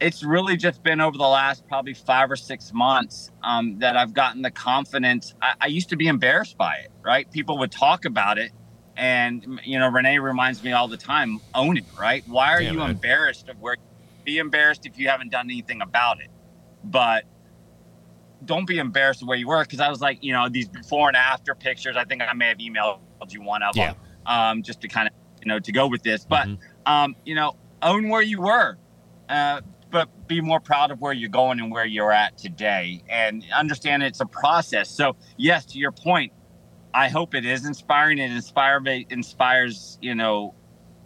it's 0.00 0.22
really 0.22 0.56
just 0.56 0.82
been 0.82 1.00
over 1.00 1.16
the 1.16 1.24
last 1.24 1.66
probably 1.68 1.94
five 1.94 2.30
or 2.30 2.36
six 2.36 2.72
months 2.72 3.30
um, 3.42 3.78
that 3.78 3.96
I've 3.96 4.12
gotten 4.12 4.42
the 4.42 4.50
confidence. 4.50 5.34
I, 5.40 5.54
I, 5.62 5.66
used 5.68 5.88
to 5.90 5.96
be 5.96 6.06
embarrassed 6.06 6.58
by 6.58 6.76
it, 6.76 6.90
right? 7.02 7.30
People 7.30 7.58
would 7.58 7.72
talk 7.72 8.04
about 8.04 8.38
it. 8.38 8.52
And, 8.96 9.60
you 9.64 9.78
know, 9.78 9.88
Renee 9.88 10.18
reminds 10.18 10.62
me 10.62 10.72
all 10.72 10.88
the 10.88 10.96
time 10.96 11.40
own 11.54 11.76
it, 11.76 11.84
right? 11.98 12.24
Why 12.26 12.52
are 12.52 12.62
you 12.62 12.78
man. 12.78 12.90
embarrassed 12.90 13.48
of 13.48 13.60
where 13.60 13.76
be 14.24 14.38
embarrassed 14.38 14.86
if 14.86 14.98
you 14.98 15.08
haven't 15.08 15.30
done 15.30 15.46
anything 15.46 15.82
about 15.82 16.20
it? 16.20 16.28
But 16.82 17.24
don't 18.44 18.66
be 18.66 18.78
embarrassed 18.78 19.22
of 19.22 19.28
where 19.28 19.36
you 19.36 19.48
were 19.48 19.62
because 19.64 19.80
I 19.80 19.88
was 19.88 20.00
like, 20.00 20.22
you 20.22 20.32
know, 20.32 20.48
these 20.48 20.68
before 20.68 21.08
and 21.08 21.16
after 21.16 21.54
pictures. 21.54 21.96
I 21.96 22.04
think 22.04 22.22
I 22.22 22.32
may 22.32 22.48
have 22.48 22.58
emailed 22.58 23.00
you 23.30 23.42
one 23.42 23.62
of 23.62 23.76
yeah. 23.76 23.92
them 23.92 23.96
um, 24.26 24.62
just 24.62 24.80
to 24.82 24.88
kind 24.88 25.08
of, 25.08 25.14
you 25.46 25.52
know, 25.52 25.60
to 25.60 25.70
go 25.70 25.86
with 25.86 26.02
this. 26.02 26.24
But, 26.24 26.48
mm-hmm. 26.48 26.92
um, 26.92 27.14
you 27.24 27.36
know, 27.36 27.54
own 27.80 28.08
where 28.08 28.20
you 28.20 28.40
were. 28.40 28.76
Uh, 29.28 29.60
but 29.92 30.26
be 30.26 30.40
more 30.40 30.58
proud 30.58 30.90
of 30.90 31.00
where 31.00 31.12
you're 31.12 31.30
going 31.30 31.60
and 31.60 31.70
where 31.70 31.86
you're 31.86 32.10
at 32.10 32.36
today 32.36 33.04
and 33.08 33.44
understand 33.54 34.02
it's 34.02 34.20
a 34.20 34.26
process. 34.26 34.90
So, 34.90 35.16
yes, 35.36 35.64
to 35.66 35.78
your 35.78 35.92
point, 35.92 36.32
I 36.92 37.08
hope 37.08 37.34
it 37.34 37.46
is 37.46 37.64
inspiring. 37.64 38.18
It 38.18 38.32
inspire, 38.32 38.80
inspires, 39.08 39.98
you 40.02 40.16
know, 40.16 40.54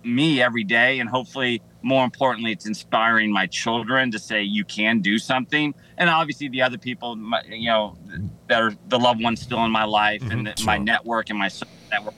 me 0.03 0.41
every 0.41 0.65
day. 0.65 1.01
And 1.01 1.11
hopefully, 1.11 1.61
more 1.83 2.03
importantly, 2.03 2.53
it's 2.53 2.67
inspiring 2.67 3.31
my 3.31 3.47
children 3.47 4.11
to 4.13 4.19
say 4.19 4.43
you 4.43 4.65
can 4.65 5.01
do 5.01 5.19
something. 5.19 5.75
And 5.99 6.09
obviously, 6.09 6.49
the 6.49 6.63
other 6.63 6.79
people, 6.79 7.19
you 7.47 7.69
know, 7.69 7.99
that 8.49 8.63
are 8.63 8.73
the 8.89 8.99
loved 8.99 9.23
ones 9.23 9.43
still 9.43 9.63
in 9.67 9.71
my 9.71 9.85
life 9.85 10.23
mm-hmm, 10.23 10.31
and 10.31 10.47
the, 10.47 10.57
sure. 10.57 10.67
my 10.67 10.79
network 10.79 11.29
and 11.29 11.39
my 11.39 11.51
network 11.91 12.15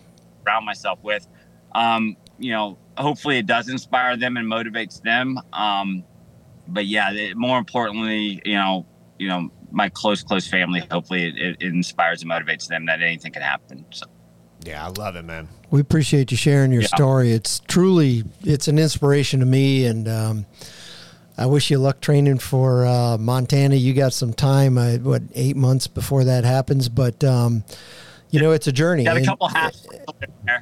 around 0.46 0.64
myself 0.64 1.00
with. 1.02 1.26
Um, 1.74 2.16
you 2.38 2.52
know, 2.52 2.78
hopefully 2.96 3.38
it 3.38 3.46
does 3.46 3.68
inspire 3.68 4.16
them 4.16 4.36
and 4.36 4.50
motivates 4.50 5.00
them. 5.02 5.38
Um, 5.52 6.04
but 6.68 6.86
yeah, 6.86 7.12
it, 7.12 7.36
more 7.36 7.58
importantly, 7.58 8.40
you 8.44 8.54
know, 8.54 8.86
you 9.18 9.28
know, 9.28 9.50
my 9.70 9.88
close, 9.88 10.22
close 10.22 10.46
family. 10.46 10.82
Hopefully, 10.90 11.26
it, 11.28 11.56
it, 11.60 11.62
inspires 11.62 12.22
and 12.22 12.30
motivates 12.30 12.68
them 12.68 12.86
that 12.86 13.00
anything 13.02 13.32
can 13.32 13.42
happen. 13.42 13.84
So. 13.90 14.06
Yeah, 14.64 14.84
I 14.84 14.88
love 14.88 15.16
it, 15.16 15.24
man. 15.24 15.48
We 15.70 15.80
appreciate 15.80 16.30
you 16.30 16.36
sharing 16.36 16.72
your 16.72 16.82
yeah. 16.82 16.88
story. 16.88 17.32
It's 17.32 17.60
truly, 17.60 18.24
it's 18.42 18.68
an 18.68 18.78
inspiration 18.78 19.40
to 19.40 19.46
me, 19.46 19.86
and 19.86 20.06
um, 20.06 20.46
I 21.36 21.46
wish 21.46 21.70
you 21.70 21.78
luck 21.78 22.00
training 22.00 22.38
for 22.38 22.86
uh, 22.86 23.18
Montana. 23.18 23.74
You 23.74 23.94
got 23.94 24.12
some 24.12 24.32
time, 24.32 24.78
uh, 24.78 24.98
what 24.98 25.22
eight 25.34 25.56
months 25.56 25.86
before 25.86 26.24
that 26.24 26.44
happens, 26.44 26.88
but 26.88 27.24
um, 27.24 27.64
you 28.30 28.40
know, 28.40 28.52
it's 28.52 28.66
a 28.66 28.72
journey. 28.72 29.04
Got 29.04 29.16
a 29.16 29.24
couple 29.24 29.48
half. 29.48 29.74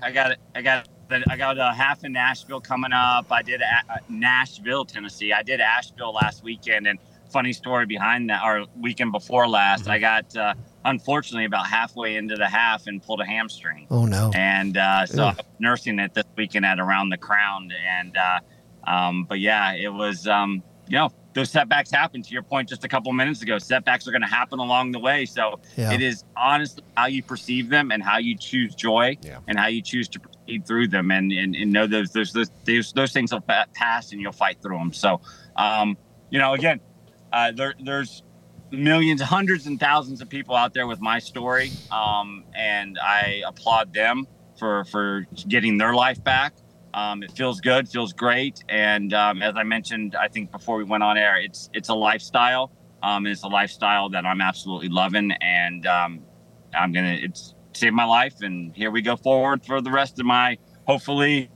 I 0.02 0.12
got 0.12 0.30
it. 0.32 0.38
I 0.54 0.62
got 0.62 0.88
it. 1.12 1.22
I 1.28 1.36
got 1.36 1.58
a 1.58 1.72
half 1.72 2.04
in 2.04 2.12
Nashville 2.12 2.60
coming 2.60 2.92
up. 2.92 3.30
I 3.30 3.42
did 3.42 3.60
a- 3.60 4.00
Nashville, 4.08 4.84
Tennessee. 4.84 5.32
I 5.32 5.42
did 5.42 5.60
Asheville 5.60 6.12
last 6.12 6.42
weekend, 6.42 6.86
and 6.86 6.98
funny 7.30 7.52
story 7.52 7.86
behind 7.86 8.28
that. 8.30 8.42
or 8.44 8.66
weekend 8.80 9.12
before 9.12 9.48
last, 9.48 9.82
mm-hmm. 9.82 9.92
I 9.92 9.98
got 9.98 10.36
uh, 10.36 10.54
unfortunately 10.84 11.44
about 11.44 11.66
halfway 11.66 12.16
into 12.16 12.36
the 12.36 12.48
half 12.48 12.86
and 12.86 13.02
pulled 13.02 13.20
a 13.20 13.26
hamstring. 13.26 13.86
Oh 13.90 14.06
no! 14.06 14.30
And 14.34 14.76
uh, 14.76 15.06
so 15.06 15.24
I'm 15.26 15.36
nursing 15.58 15.98
it 15.98 16.14
this 16.14 16.24
weekend 16.36 16.64
at 16.64 16.80
Around 16.80 17.10
the 17.10 17.18
Crown, 17.18 17.70
and 17.88 18.16
uh, 18.16 18.40
um, 18.84 19.24
but 19.24 19.40
yeah, 19.40 19.72
it 19.74 19.92
was 19.92 20.26
um, 20.26 20.62
you 20.88 20.96
know 20.96 21.10
those 21.34 21.50
setbacks 21.50 21.90
happen. 21.90 22.22
To 22.22 22.30
your 22.30 22.42
point 22.42 22.68
just 22.68 22.84
a 22.84 22.88
couple 22.88 23.12
minutes 23.12 23.42
ago, 23.42 23.58
setbacks 23.58 24.06
are 24.08 24.10
going 24.10 24.22
to 24.22 24.28
happen 24.28 24.58
along 24.58 24.92
the 24.92 24.98
way. 24.98 25.26
So 25.26 25.60
yeah. 25.76 25.92
it 25.92 26.02
is 26.02 26.24
honestly 26.36 26.82
how 26.96 27.06
you 27.06 27.22
perceive 27.22 27.68
them 27.68 27.90
and 27.92 28.02
how 28.02 28.18
you 28.18 28.36
choose 28.36 28.74
joy 28.74 29.16
yeah. 29.22 29.38
and 29.46 29.58
how 29.58 29.68
you 29.68 29.82
choose 29.82 30.08
to 30.08 30.20
through 30.58 30.88
them 30.88 31.10
and, 31.10 31.32
and, 31.32 31.54
and 31.54 31.72
know 31.72 31.86
those, 31.86 32.10
those, 32.10 32.32
those, 32.32 32.92
those 32.92 33.12
things 33.12 33.32
will 33.32 33.40
pass 33.40 34.12
and 34.12 34.20
you'll 34.20 34.32
fight 34.32 34.60
through 34.60 34.78
them. 34.78 34.92
So, 34.92 35.20
um, 35.56 35.96
you 36.30 36.38
know, 36.38 36.54
again, 36.54 36.80
uh, 37.32 37.52
there, 37.52 37.74
there's 37.80 38.22
millions, 38.70 39.20
hundreds 39.20 39.66
and 39.66 39.78
thousands 39.78 40.20
of 40.20 40.28
people 40.28 40.54
out 40.54 40.74
there 40.74 40.86
with 40.86 41.00
my 41.00 41.18
story. 41.18 41.70
Um, 41.90 42.44
and 42.54 42.98
I 42.98 43.42
applaud 43.46 43.92
them 43.94 44.26
for 44.60 44.84
for 44.84 45.26
getting 45.48 45.78
their 45.78 45.94
life 45.94 46.22
back. 46.22 46.52
Um, 46.92 47.22
it 47.22 47.32
feels 47.32 47.60
good, 47.60 47.88
feels 47.88 48.12
great, 48.12 48.62
and 48.68 49.14
um, 49.14 49.42
as 49.42 49.54
I 49.56 49.62
mentioned, 49.62 50.16
I 50.16 50.28
think 50.28 50.50
before 50.50 50.76
we 50.76 50.84
went 50.84 51.02
on 51.02 51.16
air, 51.16 51.40
it's 51.40 51.70
it's 51.72 51.88
a 51.88 51.94
lifestyle. 51.94 52.72
Um, 53.02 53.26
it's 53.26 53.42
a 53.44 53.48
lifestyle 53.48 54.10
that 54.10 54.26
I'm 54.26 54.40
absolutely 54.40 54.88
loving, 54.88 55.32
and 55.40 55.86
um, 55.86 56.20
I'm 56.74 56.92
gonna 56.92 57.16
it's 57.20 57.54
saved 57.72 57.94
my 57.94 58.04
life, 58.04 58.42
and 58.42 58.74
here 58.74 58.90
we 58.90 59.02
go 59.02 59.16
forward 59.16 59.64
for 59.64 59.80
the 59.80 59.90
rest 59.90 60.18
of 60.18 60.26
my 60.26 60.58
hopefully 60.86 61.50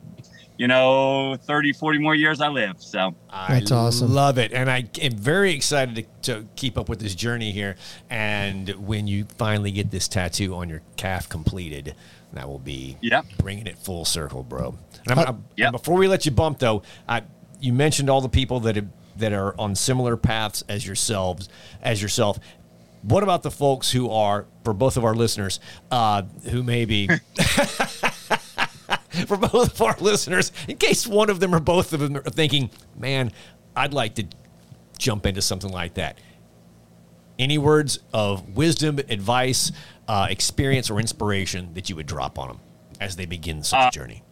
you 0.56 0.68
know 0.68 1.36
30 1.42 1.72
40 1.72 1.98
more 1.98 2.14
years 2.14 2.40
i 2.40 2.48
live 2.48 2.76
so 2.78 3.14
that's 3.48 3.72
I 3.72 3.76
awesome 3.76 4.14
love 4.14 4.38
it 4.38 4.52
and 4.52 4.70
i 4.70 4.88
am 5.00 5.12
very 5.12 5.52
excited 5.52 6.06
to, 6.22 6.34
to, 6.34 6.46
keep 6.54 6.78
up 6.78 6.88
with 6.88 7.00
this 7.00 7.14
journey 7.14 7.50
here 7.50 7.76
and 8.08 8.68
when 8.86 9.08
you 9.08 9.24
finally 9.36 9.72
get 9.72 9.90
this 9.90 10.06
tattoo 10.06 10.54
on 10.54 10.68
your 10.68 10.82
calf 10.96 11.28
completed 11.28 11.94
that 12.32 12.48
will 12.48 12.58
be 12.58 12.96
yep. 13.00 13.24
bringing 13.38 13.66
it 13.66 13.78
full 13.78 14.04
circle 14.04 14.42
bro 14.44 14.76
and, 15.08 15.18
I'm, 15.18 15.28
I'm, 15.28 15.44
yep. 15.56 15.72
before 15.72 15.96
we 15.96 16.06
let 16.06 16.24
you 16.24 16.30
bump 16.30 16.60
though 16.60 16.82
I, 17.08 17.22
you 17.60 17.72
mentioned 17.72 18.08
all 18.08 18.20
the 18.20 18.28
people 18.28 18.60
that 18.60 18.76
have, 18.76 18.88
that 19.16 19.32
are 19.32 19.58
on 19.60 19.74
similar 19.74 20.16
paths 20.16 20.62
as 20.68 20.86
yourselves 20.86 21.48
as 21.82 22.00
yourself 22.00 22.38
what 23.06 23.22
about 23.22 23.42
the 23.42 23.50
folks 23.50 23.90
who 23.90 24.10
are 24.10 24.46
for 24.64 24.72
both 24.72 24.96
of 24.96 25.04
our 25.04 25.14
listeners 25.14 25.60
uh, 25.90 26.22
who 26.50 26.62
may 26.62 26.84
be 26.84 27.08
for 29.26 29.36
both 29.36 29.74
of 29.74 29.82
our 29.82 29.96
listeners, 30.00 30.52
in 30.68 30.76
case 30.76 31.06
one 31.06 31.30
of 31.30 31.40
them 31.40 31.54
or 31.54 31.60
both 31.60 31.92
of 31.92 32.00
them 32.00 32.16
are 32.16 32.22
thinking, 32.22 32.70
man, 32.96 33.30
I'd 33.76 33.94
like 33.94 34.14
to 34.16 34.26
jump 34.98 35.26
into 35.26 35.42
something 35.42 35.70
like 35.70 35.94
that. 35.94 36.18
Any 37.38 37.58
words 37.58 37.98
of 38.12 38.56
wisdom, 38.56 38.98
advice, 39.08 39.72
uh, 40.06 40.28
experience, 40.30 40.90
or 40.90 41.00
inspiration 41.00 41.74
that 41.74 41.88
you 41.88 41.96
would 41.96 42.06
drop 42.06 42.38
on 42.38 42.48
them 42.48 42.60
as 43.00 43.16
they 43.16 43.26
begin 43.26 43.62
such 43.62 43.80
uh, 43.80 43.88
a 43.88 43.90
journey? 43.90 44.22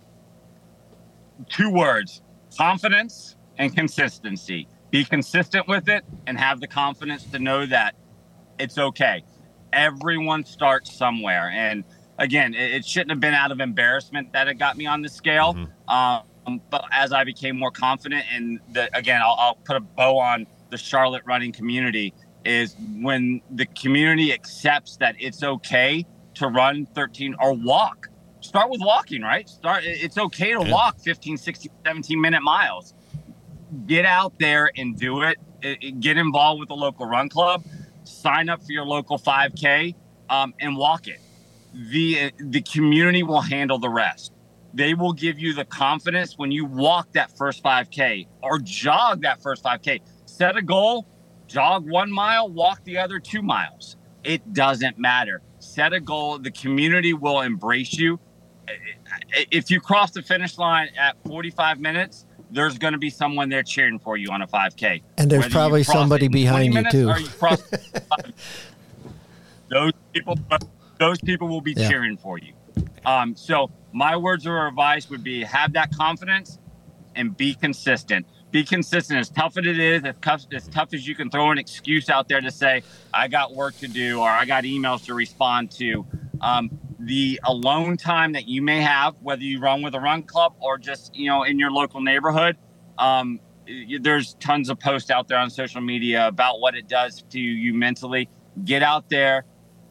Two 1.48 1.70
words 1.70 2.22
confidence 2.56 3.36
and 3.58 3.74
consistency. 3.74 4.68
Be 4.90 5.04
consistent 5.04 5.66
with 5.68 5.88
it 5.88 6.04
and 6.26 6.38
have 6.38 6.60
the 6.60 6.66
confidence 6.66 7.24
to 7.24 7.38
know 7.38 7.64
that 7.66 7.94
it's 8.58 8.78
okay. 8.78 9.24
Everyone 9.72 10.44
starts 10.44 10.94
somewhere. 10.94 11.50
And 11.50 11.84
again, 12.18 12.54
it, 12.54 12.74
it, 12.74 12.84
shouldn't 12.84 13.10
have 13.10 13.20
been 13.20 13.34
out 13.34 13.50
of 13.52 13.60
embarrassment 13.60 14.32
that 14.32 14.48
it 14.48 14.54
got 14.54 14.76
me 14.76 14.86
on 14.86 15.02
the 15.02 15.08
scale. 15.08 15.54
Mm-hmm. 15.54 15.90
Um, 15.90 16.60
but 16.70 16.84
as 16.92 17.12
I 17.12 17.24
became 17.24 17.58
more 17.58 17.70
confident, 17.70 18.24
and 18.32 18.60
the, 18.72 18.94
again, 18.96 19.20
I'll, 19.22 19.36
I'll 19.38 19.54
put 19.54 19.76
a 19.76 19.80
bow 19.80 20.18
on 20.18 20.46
the 20.70 20.76
Charlotte 20.76 21.22
running 21.26 21.52
community, 21.52 22.12
is 22.44 22.74
when 23.00 23.40
the 23.50 23.66
community 23.66 24.32
accepts 24.32 24.96
that 24.96 25.14
it's 25.18 25.42
okay 25.42 26.04
to 26.34 26.48
run 26.48 26.86
13 26.94 27.36
or 27.40 27.52
walk. 27.52 28.08
Start 28.40 28.70
with 28.70 28.80
walking, 28.80 29.22
right? 29.22 29.48
Start. 29.48 29.84
It's 29.84 30.18
okay 30.18 30.52
to 30.52 30.64
yeah. 30.64 30.72
walk 30.72 30.98
15, 30.98 31.36
16, 31.36 31.70
17 31.84 32.20
minute 32.20 32.42
miles. 32.42 32.94
Get 33.86 34.04
out 34.04 34.38
there 34.38 34.70
and 34.76 34.98
do 34.98 35.22
it. 35.22 35.38
Get 36.00 36.18
involved 36.18 36.58
with 36.60 36.68
the 36.68 36.74
local 36.74 37.06
run 37.06 37.28
club. 37.28 37.62
Sign 38.04 38.48
up 38.48 38.64
for 38.64 38.72
your 38.72 38.84
local 38.84 39.18
5K 39.18 39.94
um, 40.28 40.54
and 40.60 40.76
walk 40.76 41.08
it 41.08 41.20
the 41.74 42.32
the 42.38 42.62
community 42.62 43.22
will 43.22 43.40
handle 43.40 43.78
the 43.78 43.88
rest. 43.88 44.32
They 44.74 44.94
will 44.94 45.12
give 45.12 45.38
you 45.38 45.52
the 45.52 45.64
confidence 45.64 46.38
when 46.38 46.50
you 46.50 46.64
walk 46.64 47.12
that 47.12 47.36
first 47.36 47.62
5K 47.62 48.26
or 48.42 48.58
jog 48.58 49.22
that 49.22 49.42
first 49.42 49.62
5K. 49.62 50.00
Set 50.24 50.56
a 50.56 50.62
goal, 50.62 51.06
jog 51.46 51.88
one 51.88 52.10
mile, 52.10 52.48
walk 52.48 52.82
the 52.84 52.98
other 52.98 53.18
two 53.18 53.42
miles. 53.42 53.96
It 54.24 54.52
doesn't 54.52 54.98
matter. 54.98 55.42
Set 55.58 55.92
a 55.92 56.00
goal. 56.00 56.38
The 56.38 56.50
community 56.50 57.12
will 57.12 57.40
embrace 57.40 57.94
you. 57.94 58.18
If 59.50 59.70
you 59.70 59.80
cross 59.80 60.12
the 60.12 60.22
finish 60.22 60.56
line 60.56 60.88
at 60.98 61.16
45 61.24 61.80
minutes, 61.80 62.24
there's 62.52 62.78
going 62.78 62.92
to 62.92 62.98
be 62.98 63.10
someone 63.10 63.48
there 63.48 63.62
cheering 63.62 63.98
for 63.98 64.16
you 64.16 64.28
on 64.30 64.42
a 64.42 64.46
5K. 64.46 65.02
And 65.16 65.30
there's 65.30 65.44
Whether 65.44 65.52
probably 65.52 65.82
somebody 65.82 66.28
behind 66.28 66.74
you 66.74 66.90
too. 66.90 67.12
You 67.18 67.56
those 69.68 69.92
people 70.12 70.38
those 70.98 71.18
people 71.18 71.48
will 71.48 71.62
be 71.62 71.72
yeah. 71.72 71.88
cheering 71.88 72.16
for 72.16 72.38
you. 72.38 72.52
Um, 73.04 73.34
so 73.34 73.70
my 73.92 74.16
words 74.16 74.46
of 74.46 74.52
advice 74.52 75.10
would 75.10 75.24
be 75.24 75.42
have 75.42 75.72
that 75.72 75.94
confidence 75.96 76.58
and 77.16 77.36
be 77.36 77.54
consistent. 77.54 78.26
Be 78.50 78.64
consistent. 78.64 79.18
As 79.18 79.30
tough 79.30 79.56
as 79.56 79.66
it 79.66 79.80
is, 79.80 80.04
as 80.04 80.14
tough, 80.20 80.44
as 80.52 80.68
tough 80.68 80.92
as 80.92 81.08
you 81.08 81.14
can 81.14 81.30
throw 81.30 81.50
an 81.50 81.58
excuse 81.58 82.10
out 82.10 82.28
there 82.28 82.40
to 82.40 82.50
say, 82.50 82.82
I 83.12 83.28
got 83.28 83.54
work 83.54 83.76
to 83.78 83.88
do 83.88 84.20
or 84.20 84.28
I 84.28 84.44
got 84.44 84.64
emails 84.64 85.06
to 85.06 85.14
respond 85.14 85.70
to. 85.72 86.06
Um, 86.40 86.70
the 87.04 87.40
alone 87.44 87.96
time 87.96 88.32
that 88.32 88.46
you 88.46 88.62
may 88.62 88.80
have, 88.80 89.14
whether 89.22 89.42
you 89.42 89.58
run 89.60 89.82
with 89.82 89.94
a 89.94 90.00
run 90.00 90.22
club 90.22 90.54
or 90.60 90.78
just, 90.78 91.14
you 91.16 91.28
know, 91.28 91.42
in 91.42 91.58
your 91.58 91.70
local 91.70 92.00
neighborhood, 92.00 92.56
um, 92.98 93.40
there's 94.00 94.34
tons 94.34 94.68
of 94.68 94.78
posts 94.78 95.10
out 95.10 95.28
there 95.28 95.38
on 95.38 95.50
social 95.50 95.80
media 95.80 96.26
about 96.26 96.60
what 96.60 96.74
it 96.74 96.88
does 96.88 97.24
to 97.30 97.40
you 97.40 97.74
mentally. 97.74 98.28
Get 98.64 98.82
out 98.82 99.08
there, 99.08 99.44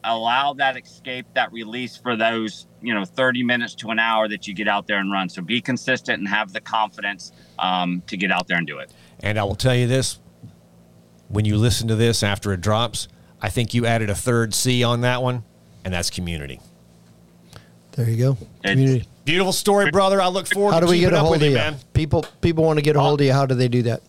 allow 0.04 0.54
that 0.54 0.76
escape, 0.76 1.26
that 1.34 1.52
release 1.52 1.96
for 1.96 2.16
those, 2.16 2.66
you 2.80 2.94
know, 2.94 3.04
30 3.04 3.42
minutes 3.42 3.74
to 3.76 3.90
an 3.90 3.98
hour 3.98 4.28
that 4.28 4.46
you 4.46 4.54
get 4.54 4.68
out 4.68 4.86
there 4.86 4.98
and 4.98 5.12
run. 5.12 5.28
So 5.28 5.42
be 5.42 5.60
consistent 5.60 6.18
and 6.18 6.28
have 6.28 6.52
the 6.52 6.60
confidence 6.60 7.32
um, 7.58 8.02
to 8.06 8.16
get 8.16 8.30
out 8.30 8.48
there 8.48 8.56
and 8.56 8.66
do 8.66 8.78
it. 8.78 8.90
And 9.20 9.38
I 9.38 9.44
will 9.44 9.54
tell 9.54 9.74
you 9.74 9.86
this 9.86 10.18
when 11.28 11.44
you 11.44 11.56
listen 11.56 11.88
to 11.88 11.94
this 11.94 12.22
after 12.22 12.52
it 12.52 12.60
drops, 12.60 13.08
I 13.40 13.48
think 13.48 13.74
you 13.74 13.84
added 13.84 14.08
a 14.08 14.14
third 14.14 14.54
C 14.54 14.82
on 14.84 15.00
that 15.02 15.22
one, 15.22 15.44
and 15.84 15.92
that's 15.92 16.10
community. 16.10 16.60
There 17.92 18.08
you 18.08 18.16
go. 18.16 18.38
Community. 18.64 19.06
Beautiful 19.24 19.52
story, 19.52 19.90
brother. 19.90 20.20
I 20.20 20.28
look 20.28 20.48
forward 20.48 20.72
to 20.72 20.76
it. 20.76 20.80
how 20.80 20.86
do 20.86 20.90
we 20.90 20.98
get 20.98 21.12
a 21.12 21.20
hold 21.20 21.36
of 21.36 21.42
you, 21.42 21.54
man. 21.54 21.76
People 21.92 22.24
people 22.40 22.64
want 22.64 22.78
to 22.78 22.82
get 22.82 22.96
a 22.96 23.00
hold 23.00 23.20
of 23.20 23.26
you. 23.26 23.32
How 23.32 23.46
do 23.46 23.54
they 23.54 23.68
do 23.68 23.82
that? 23.82 24.02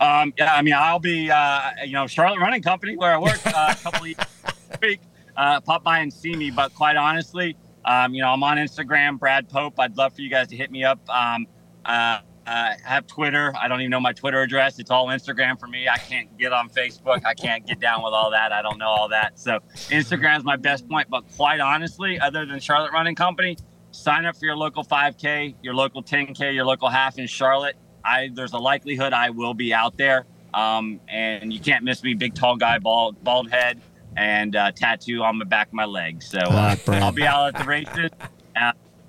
Um, 0.00 0.32
yeah, 0.38 0.54
I 0.54 0.62
mean, 0.62 0.74
I'll 0.74 1.00
be, 1.00 1.28
uh, 1.28 1.70
you 1.84 1.92
know, 1.94 2.06
Charlotte 2.06 2.38
Running 2.38 2.62
Company 2.62 2.96
where 2.96 3.12
I 3.12 3.18
work 3.18 3.44
uh, 3.44 3.74
a 3.76 3.82
couple 3.82 3.98
of 3.98 4.80
week, 4.80 5.00
uh, 5.36 5.60
pop 5.60 5.82
by 5.82 5.98
and 5.98 6.12
see 6.12 6.36
me. 6.36 6.52
But 6.52 6.72
quite 6.74 6.94
honestly, 6.94 7.56
um, 7.84 8.14
you 8.14 8.22
know, 8.22 8.28
I'm 8.28 8.42
on 8.44 8.58
Instagram, 8.58 9.18
Brad 9.18 9.48
Pope. 9.48 9.80
I'd 9.80 9.96
love 9.96 10.14
for 10.14 10.20
you 10.20 10.30
guys 10.30 10.48
to 10.48 10.56
hit 10.56 10.70
me 10.70 10.84
up. 10.84 11.00
Um, 11.08 11.46
uh, 11.84 12.20
uh, 12.48 12.72
have 12.82 13.06
Twitter. 13.06 13.52
I 13.60 13.68
don't 13.68 13.82
even 13.82 13.90
know 13.90 14.00
my 14.00 14.14
Twitter 14.14 14.40
address. 14.40 14.78
It's 14.78 14.90
all 14.90 15.08
Instagram 15.08 15.60
for 15.60 15.66
me. 15.66 15.86
I 15.86 15.98
can't 15.98 16.36
get 16.38 16.50
on 16.50 16.70
Facebook. 16.70 17.22
I 17.26 17.34
can't 17.34 17.66
get 17.66 17.78
down 17.78 18.02
with 18.02 18.14
all 18.14 18.30
that. 18.30 18.52
I 18.52 18.62
don't 18.62 18.78
know 18.78 18.86
all 18.88 19.08
that. 19.10 19.38
So 19.38 19.58
Instagram 19.90 20.38
is 20.38 20.44
my 20.44 20.56
best 20.56 20.88
point. 20.88 21.10
But 21.10 21.24
quite 21.36 21.60
honestly, 21.60 22.18
other 22.18 22.46
than 22.46 22.58
Charlotte 22.58 22.92
Running 22.92 23.14
Company, 23.14 23.58
sign 23.90 24.24
up 24.24 24.34
for 24.34 24.46
your 24.46 24.56
local 24.56 24.82
5K, 24.82 25.56
your 25.60 25.74
local 25.74 26.02
10K, 26.02 26.54
your 26.54 26.64
local 26.64 26.88
half 26.88 27.18
in 27.18 27.26
Charlotte. 27.26 27.76
I 28.02 28.30
there's 28.32 28.54
a 28.54 28.58
likelihood 28.58 29.12
I 29.12 29.28
will 29.28 29.54
be 29.54 29.74
out 29.74 29.98
there. 29.98 30.24
Um, 30.54 31.00
and 31.06 31.52
you 31.52 31.60
can't 31.60 31.84
miss 31.84 32.02
me. 32.02 32.14
Big, 32.14 32.34
tall 32.34 32.56
guy, 32.56 32.78
bald, 32.78 33.22
bald 33.22 33.50
head 33.50 33.82
and 34.16 34.56
uh, 34.56 34.72
tattoo 34.72 35.22
on 35.22 35.38
the 35.38 35.44
back 35.44 35.68
of 35.68 35.74
my 35.74 35.84
leg. 35.84 36.22
So 36.22 36.38
uh, 36.38 36.76
I'll 36.88 37.12
be 37.12 37.26
out 37.26 37.54
at 37.54 37.60
the 37.60 37.68
races. 37.68 38.10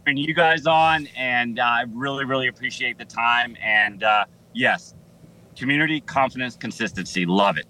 Bring 0.10 0.18
you 0.18 0.34
guys 0.34 0.66
on, 0.66 1.06
and 1.16 1.60
uh, 1.60 1.64
I 1.64 1.86
really, 1.94 2.26
really 2.26 2.48
appreciate 2.48 2.98
the 2.98 3.06
time. 3.06 3.56
And 3.62 4.02
uh, 4.02 4.26
yes, 4.56 4.96
community, 5.56 6.02
confidence, 6.02 6.56
consistency. 6.56 7.28
Love 7.28 7.60
it. 7.60 7.68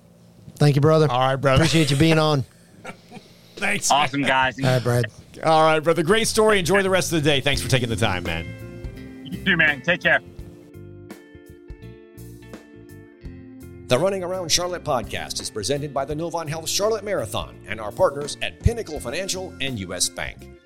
Thank 0.55 0.75
you, 0.75 0.81
brother. 0.81 1.11
All 1.11 1.19
right, 1.19 1.35
brother. 1.35 1.63
Appreciate 1.63 1.91
you 1.91 1.97
being 1.97 2.17
on. 2.17 2.45
Thanks. 3.57 3.91
Awesome, 3.91 4.21
guys. 4.21 4.57
All 4.57 4.69
right, 4.69 4.81
Brad. 4.81 5.05
All 5.43 5.63
right, 5.63 5.81
brother. 5.81 6.01
Great 6.01 6.29
story. 6.29 6.59
Enjoy 6.59 6.81
the 6.81 6.89
rest 6.89 7.11
of 7.11 7.21
the 7.21 7.29
day. 7.29 7.41
Thanks 7.41 7.61
for 7.61 7.67
taking 7.67 7.89
the 7.89 7.97
time, 7.97 8.23
man. 8.23 9.25
You 9.29 9.43
too, 9.43 9.57
man. 9.57 9.81
Take 9.81 10.01
care. 10.01 10.21
The 13.87 13.99
Running 13.99 14.23
Around 14.23 14.49
Charlotte 14.49 14.85
podcast 14.85 15.41
is 15.41 15.49
presented 15.49 15.93
by 15.93 16.05
the 16.05 16.15
Novant 16.15 16.47
Health 16.47 16.69
Charlotte 16.69 17.03
Marathon 17.03 17.59
and 17.67 17.81
our 17.81 17.91
partners 17.91 18.37
at 18.41 18.61
Pinnacle 18.61 19.01
Financial 19.01 19.53
and 19.59 19.77
U.S. 19.79 20.07
Bank. 20.07 20.58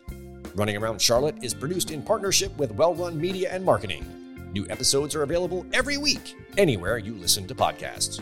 Running 0.56 0.78
Around 0.78 1.02
Charlotte 1.02 1.44
is 1.44 1.54
produced 1.54 1.90
in 1.90 2.04
partnership 2.04 2.56
with 2.58 2.76
Well 2.76 2.94
Run 2.94 3.20
Media 3.20 3.50
and 3.52 3.66
Marketing. 3.66 4.06
New 4.54 4.68
episodes 4.70 5.16
are 5.16 5.24
available 5.24 5.66
every 5.74 5.98
week, 5.98 6.36
anywhere 6.58 7.00
you 7.00 7.16
listen 7.16 7.48
to 7.48 7.56
podcasts. 7.56 8.22